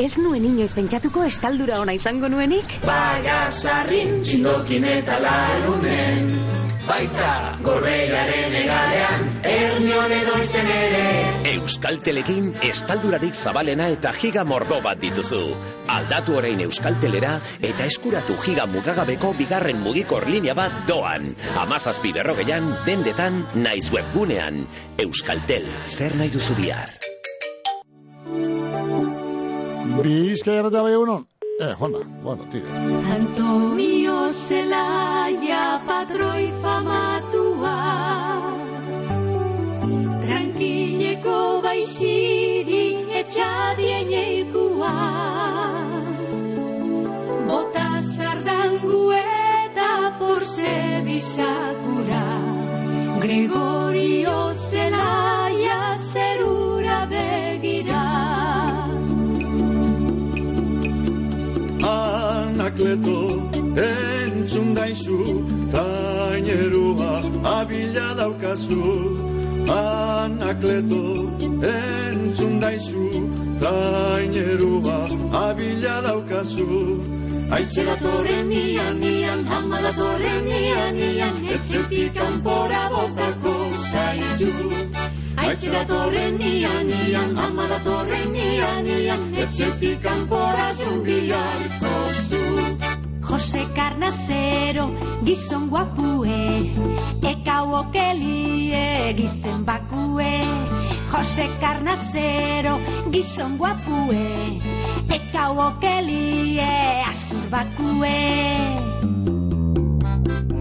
[0.00, 2.78] Ez nuen inoiz pentsatuko estaldura ona izango nuenik?
[2.86, 6.30] Baga sarrin, txindokin eta larunen
[6.90, 11.02] Baita gorbeiaren egalean, ernion edo izen ere
[11.50, 15.42] Euskaltelekin estaldurarik zabalena eta giga mordo bat dituzu.
[15.98, 21.34] Aldatu orain Euskaltelera eta eskuratu giga mugagabeko bigarren mugikor linea bat doan.
[21.66, 24.64] Amazazpi berrogeian, dendetan, naiz webgunean.
[25.06, 27.19] Euskaltel, zer nahi duzu bihar?
[29.98, 31.26] Bizkaia erratea bai egunon.
[31.60, 32.68] Eh, Juana, bueno, tira.
[33.14, 37.74] Antonio Zelaya patroi famatua
[40.24, 41.36] Tranquileko
[41.66, 42.84] baixiri
[43.20, 44.94] etxadien eikua
[47.50, 49.90] Bota zardangu eta
[50.22, 50.72] porze
[51.10, 52.24] bizakura
[53.26, 55.39] Gregorio Zelaya
[62.80, 63.20] Anakleto
[63.76, 65.18] entzun daizu
[65.70, 68.84] Tainerua abila daukazu
[69.68, 71.02] Anakleto
[71.72, 73.04] entzun daizu
[73.60, 74.96] Tainerua
[75.44, 77.04] abila daukazu
[77.52, 83.54] Aitzera torren nian, nian, ama da torren nian, nian, etxetik kanpora botako
[83.90, 84.50] zaitu.
[85.36, 91.99] Aitzera torren nian, nian, ama da torren nian, nian, etxetik kanpora zumbiarko zu.
[93.40, 94.92] Jose Carnacero,
[95.24, 96.74] gizon guapue,
[97.24, 100.44] eka okelie, gizen bakue.
[101.08, 102.76] Jose Carnacero,
[103.10, 104.60] gizon guapue,
[105.08, 106.68] eka okelie,
[107.08, 108.20] azur bakue.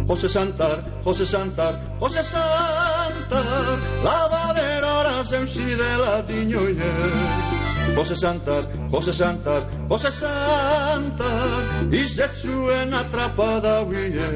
[0.07, 3.77] Jose Santar, Jose Santar, Jose Santar,
[4.07, 7.48] labaderora zeuzidela dinoie.
[7.95, 14.29] Jose Santar, Jose Santar, Jose Santar, izetzuen atrapada huie.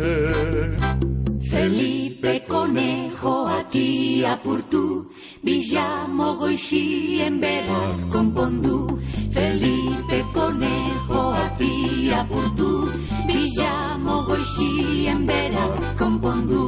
[1.54, 5.12] Felipe Conejo ati apurtu,
[5.44, 7.82] Villamo goixien bera
[8.12, 9.00] konpondu.
[9.32, 12.90] Felipe Conejo ati apurtu,
[13.28, 15.68] Villamo goixien bera
[16.00, 16.66] konpondu.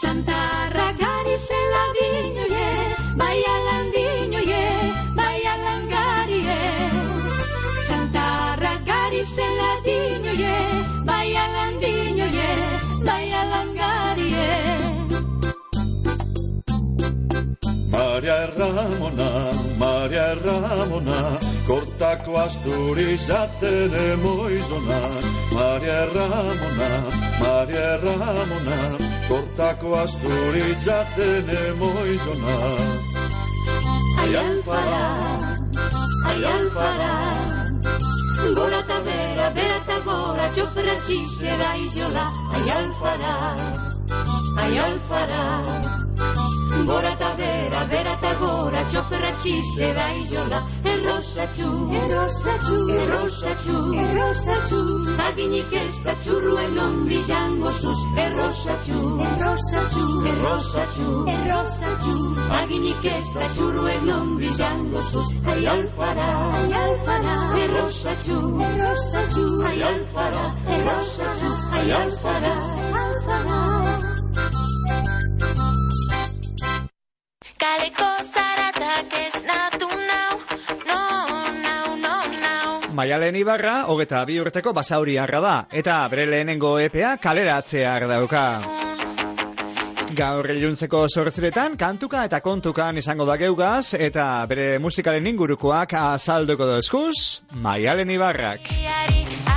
[0.00, 2.70] Santarra gari zela dinoie,
[3.18, 3.95] bai alan
[18.16, 21.38] Maria Ramona, Maria Ramona,
[21.68, 25.00] kortako asturizaten emoizona.
[25.52, 26.88] Maria Ramona,
[27.40, 28.78] Maria Ramona,
[29.28, 32.56] kortako asturizaten emoizona.
[34.22, 35.02] Ai alfara,
[36.30, 37.12] ai alfara,
[38.56, 42.26] gora eta bera, bera eta gora, txofera txizera izola.
[42.56, 43.36] Ai alfara,
[44.64, 45.44] ai alfara,
[46.84, 50.60] gora eta bera, bera eta gora, txofera txizera izola.
[50.92, 51.68] Errosatxu,
[52.00, 54.80] errosatxu, errosatxu, errosatxu,
[55.26, 57.98] aginik ez da txurruen nondi jango zuz.
[58.24, 58.98] Errosatxu,
[59.28, 62.16] errosatxu, errosatxu, errosatxu,
[62.60, 65.28] aginik ez da txurruen nondi jango zuz.
[65.54, 66.28] Ai alfara,
[66.60, 70.44] ai alfara, errosatxu, errosatxu, ai alfara,
[70.80, 72.54] errosatxu, ai alfara,
[73.04, 73.65] alfara.
[82.96, 88.44] Maialen Ibarra, hogeta bi urteko basauri harra da, eta bere lehenengo epea kaleratzea dauka.
[90.16, 97.42] Gaur iluntzeko sortziretan, kantuka eta kontukan izango da geugaz, eta bere musikalen ingurukoak azalduko dozkuz,
[97.52, 98.72] Maialen Ibarrak.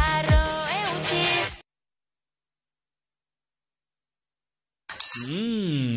[0.01, 0.43] Arro
[0.81, 1.59] eutxiz.
[5.29, 5.88] Mm.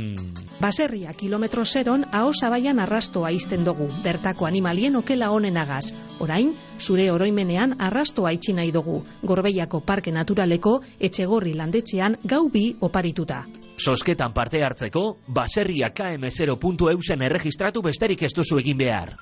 [0.62, 5.88] Baserria kilometro zeron aho zabaian arrastoa izten dugu, bertako animalien okela honenagaz.
[6.22, 13.40] Orain, zure oroimenean arrastoa itxi nahi dugu, Gorbeiako Parke Naturaleko etxegorri landetxean gau bi oparituta.
[13.74, 19.16] Sosketan parte hartzeko, baserria km0.eusen erregistratu besterik ez duzu egin behar.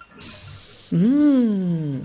[0.92, 2.04] Mm.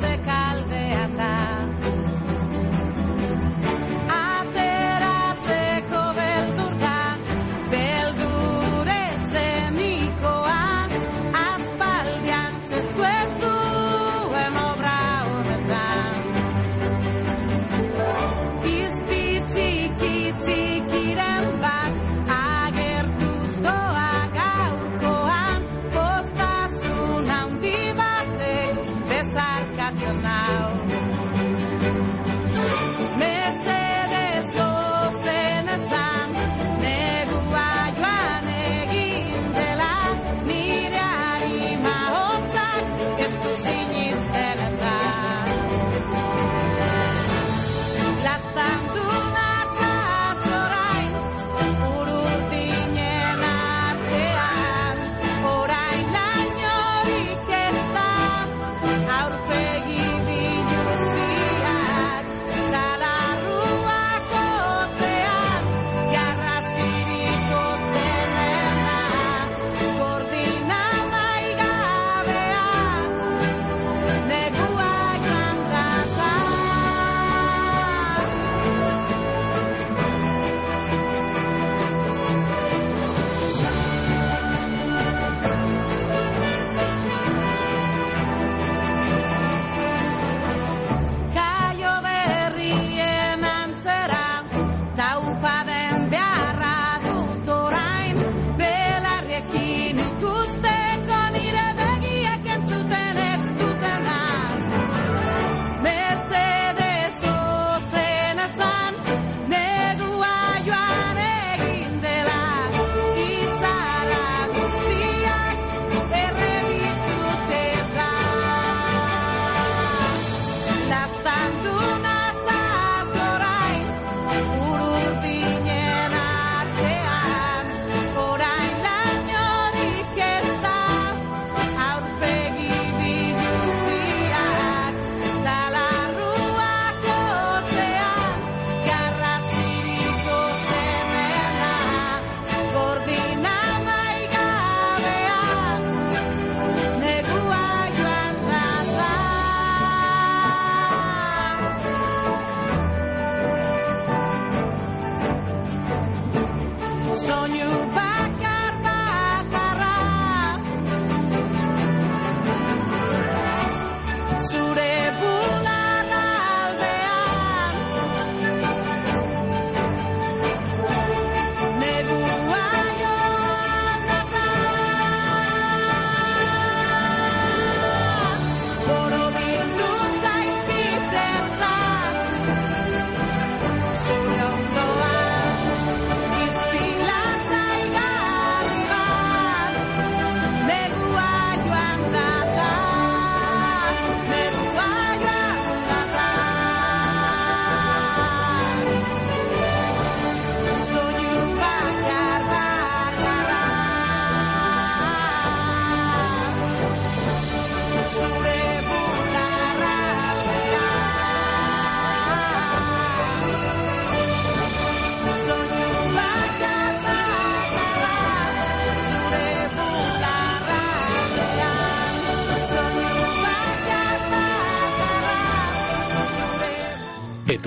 [0.00, 0.51] Teloian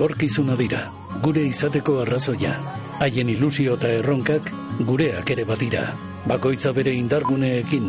[0.06, 0.80] Etorkizuna dira,
[1.22, 2.52] gure izateko arrazoia.
[3.02, 4.52] Haien ilusio eta erronkak
[4.90, 5.80] gureak ere badira.
[6.30, 7.88] Bakoitza bere indarguneekin,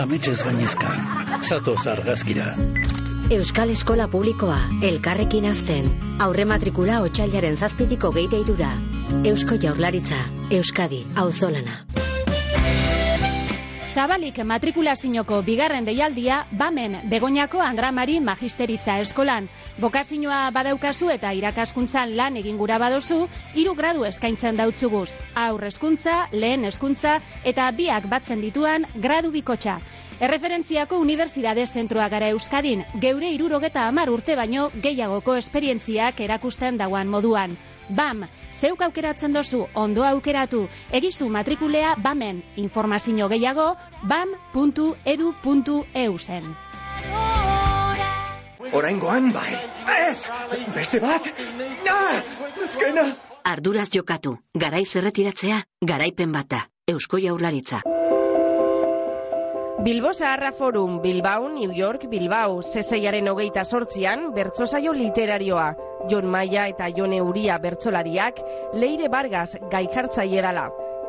[0.00, 0.94] ametsez gainezka.
[1.42, 2.48] Zatoz argazkira.
[3.36, 4.56] Euskal Eskola Publikoa,
[4.88, 5.92] elkarrekin azten.
[6.28, 8.72] Aurre matrikula otxailaren zazpitiko geite irura.
[9.20, 10.24] Eusko Jaurlaritza,
[10.62, 11.82] Euskadi, auzolana.
[13.90, 19.48] Zabalik matrikulazioko bigarren deialdia bamen Begoñako Andramari Magisteritza Eskolan.
[19.82, 23.18] Bokazioa badaukazu eta irakaskuntzan lan egin gura badozu,
[23.58, 25.16] hiru gradu eskaintzen dautzuguz.
[25.34, 29.80] Aur hezkuntza, lehen hezkuntza eta biak batzen dituan gradu bikotxa.
[30.20, 37.58] Erreferentziako Unibertsitate Zentroa gara Euskadin, geure irurogeta amar urte baino gehiagoko esperientziak erakusten dauan moduan.
[37.90, 45.38] BAM, zeuk aukeratzen dozu, ondo aukeratu, egizu matrikulea BAMen, informazio gehiago, bam.edu.eu
[46.18, 46.56] zen.
[48.72, 49.50] Oraingoan bai.
[50.08, 50.30] Ez!
[50.74, 51.26] Beste bat!
[51.84, 52.22] Ja!
[52.62, 53.10] Azkena!
[53.44, 57.82] Arduraz jokatu, garaiz erretiratzea, garaipen bata, Eusko Jaurlaritza.
[59.82, 65.70] Bilbo Zaharra Forum, Bilbao, New York, Bilbao, zeseiaren hogeita sortzian, bertsosaio literarioa.
[66.10, 68.42] Jon Maia eta Jone Uria bertsolariak,
[68.74, 70.66] Leire Vargas gaikartzaile dala.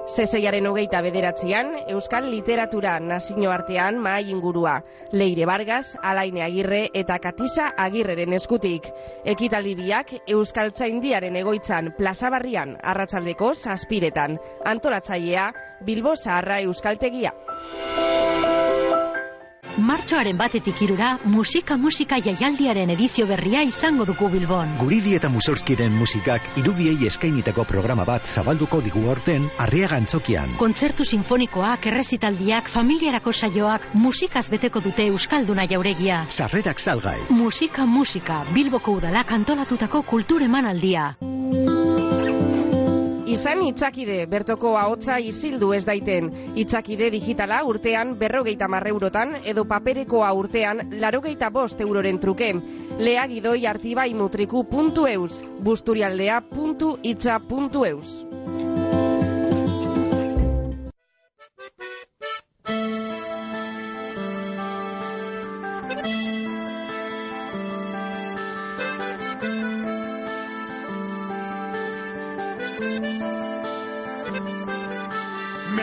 [0.08, 4.78] Zeseiaren hogeita bederatzean, Euskal Literatura nazioartean mahai ingurua.
[5.12, 8.88] Leire Vargas, Alaine Agirre eta Katisa Agirreren eskutik.
[9.26, 14.40] Ekitaldi biak Euskal Tzaindiaren egoitzan plazabarrian arratsaldeko zazpiretan.
[14.64, 15.52] Antolatzailea,
[15.84, 17.36] Bilbo Zaharra Euskaltegia.
[19.78, 24.74] Martxoaren batetik irura, musika musika jaialdiaren edizio berria izango dugu Bilbon.
[24.82, 30.58] Guridi eta Musorskiren musikak irudiei eskainitako programa bat zabalduko digu horten arriaga antzokian.
[30.60, 36.26] Kontzertu sinfonikoak, errezitaldiak, familiarako saioak, musikaz beteko dute Euskalduna jauregia.
[36.30, 37.20] Sarrerak salgai.
[37.30, 41.14] Musika musika, Bilboko udalak antolatutako kultur emanaldia.
[43.32, 46.26] Izan itzakide, bertoko ahotsa izildu ez daiten.
[46.64, 52.52] Itzakide digitala urtean berrogeita marreurotan edo paperekoa urtean larogeita bost euroren truke.
[53.00, 55.40] Lea gidoi artibai mutriku puntu eus,
[55.70, 58.18] busturialdea puntu itza puntu eus.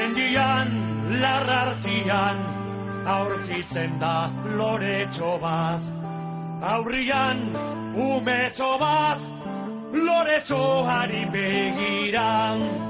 [0.08, 0.70] Mendian,
[1.20, 2.38] larrartian,
[3.14, 5.84] aurkitzen da loretxo bat.
[6.70, 7.44] Aurrian,
[8.06, 9.20] umetxo bat,
[9.92, 12.87] loretxoari begiran.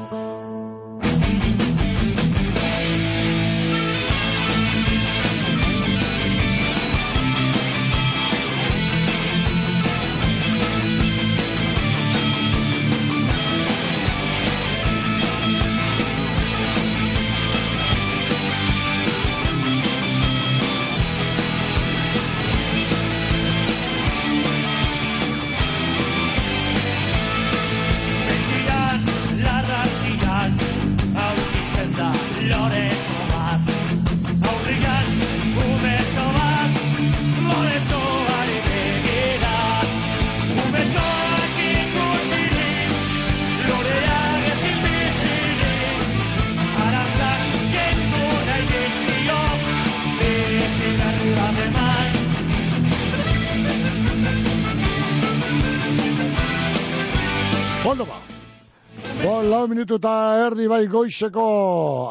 [59.59, 60.11] Lau minutu eta
[60.47, 61.45] erdi bai goizeko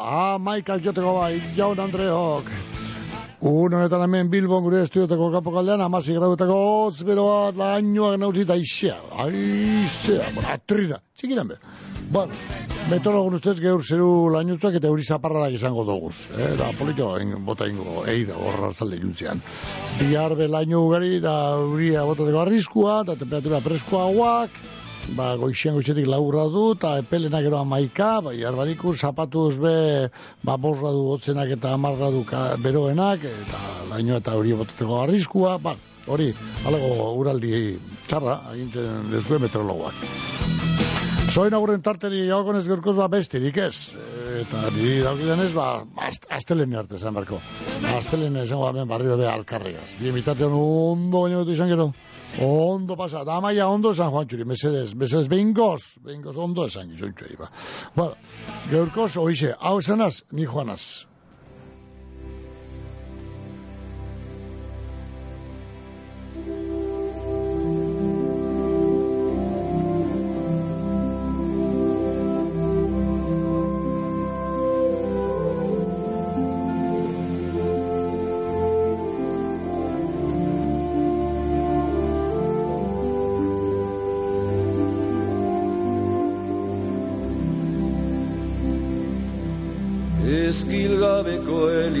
[0.04, 2.50] amaika joteko bai, jaun Andreok.
[3.48, 8.56] Un honetan hemen Bilbon gure estudioteko kapo kaldean, amasi gradutako hotz beroa, lainoak nauzi eta
[8.58, 11.56] aizea, aizea, atrira, txikiran be.
[12.12, 12.36] Bueno,
[12.90, 16.16] meteorologun ustez geur zeru lainutzuak eta euri zaparradak izango doguz.
[16.36, 16.50] Eh?
[16.58, 19.40] Da, polito en, bota ingo, ei da, horra zalde juntzean.
[20.02, 24.60] Bihar be laino ugari, da, euria botateko arriskua, da, temperatura preskoagoak,
[25.16, 29.74] ba, goixian goixetik laurra du, eta epelena gero amaika, ba, jarbariku, zapatuz be,
[30.44, 33.60] ba, borra du hotzenak eta amarra du ka- beroenak, eta
[33.90, 35.76] laino eta hori botateko arriskua, ba,
[36.06, 36.32] hori,
[36.66, 37.78] alego uraldi
[38.08, 40.67] txarra, agintzen dezue meteorologoak.
[41.28, 43.90] Soin aurren tarteri jaukonez gerkoz ba bestirik ez.
[44.40, 45.66] Eta niri daukidan ez, ba,
[46.06, 47.40] ast, astelene arte esan barko.
[47.90, 49.98] Astelene esan ba, ben barrio be alkarregaz.
[50.00, 51.90] Bien bitartean ondo baino dut izan gero.
[52.44, 57.12] Ondo pasa, da maia ondo esan joan txuri, mesedez, mesedez behingoz, behingoz ondo esan gizon
[57.18, 57.52] txuri, ba.
[57.96, 58.16] Bueno,
[58.72, 61.07] geurkoz, oixe, hau esanaz, ni joanaz.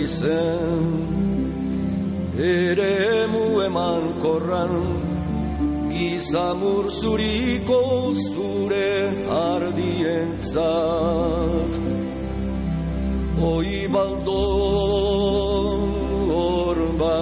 [0.08, 0.88] Elizen
[2.38, 2.92] Ere
[3.24, 4.72] emu eman korran
[5.90, 7.80] Gizamur zuriko
[8.14, 8.90] zure
[9.40, 10.62] ardientzat.
[13.52, 14.42] Oi baldo
[16.32, 17.18] horba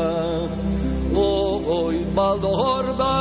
[1.79, 3.15] Oi baldo horba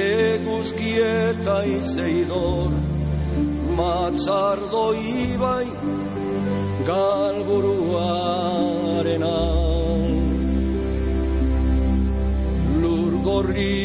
[0.00, 2.61] Eguzki eta izeidor
[3.78, 5.68] Matzardo ibai
[6.88, 9.38] galburuarena
[12.82, 13.78] Lur gorri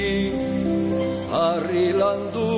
[1.39, 2.51] harri landu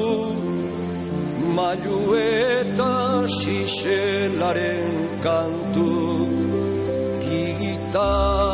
[1.58, 2.94] Mailu eta
[3.40, 4.94] xixelaren
[5.26, 5.92] kantu.
[7.26, 8.49] Gitarra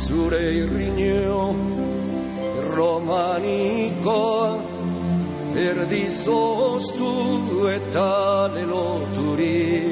[0.00, 1.42] Zure irriño
[2.76, 4.48] romanikoa
[5.68, 7.12] Erdizoztu
[7.76, 8.10] eta
[8.56, 9.87] leloturik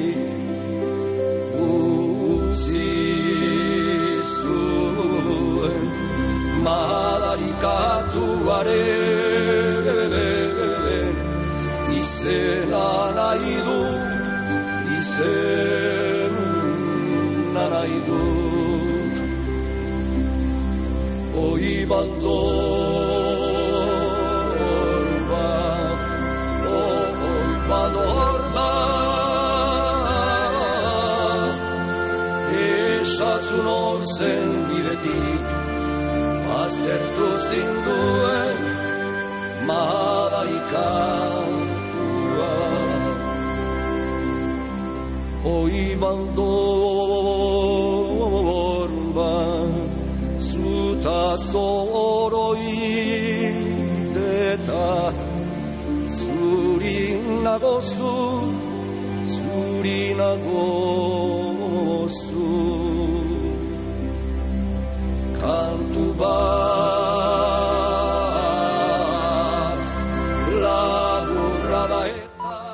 [33.17, 35.47] Esazun hor zen bidetik,
[36.57, 38.57] aztertu zinduen
[39.69, 40.83] madarikatua.
[45.55, 46.96] Oi baldo
[57.43, 58.36] nagozu.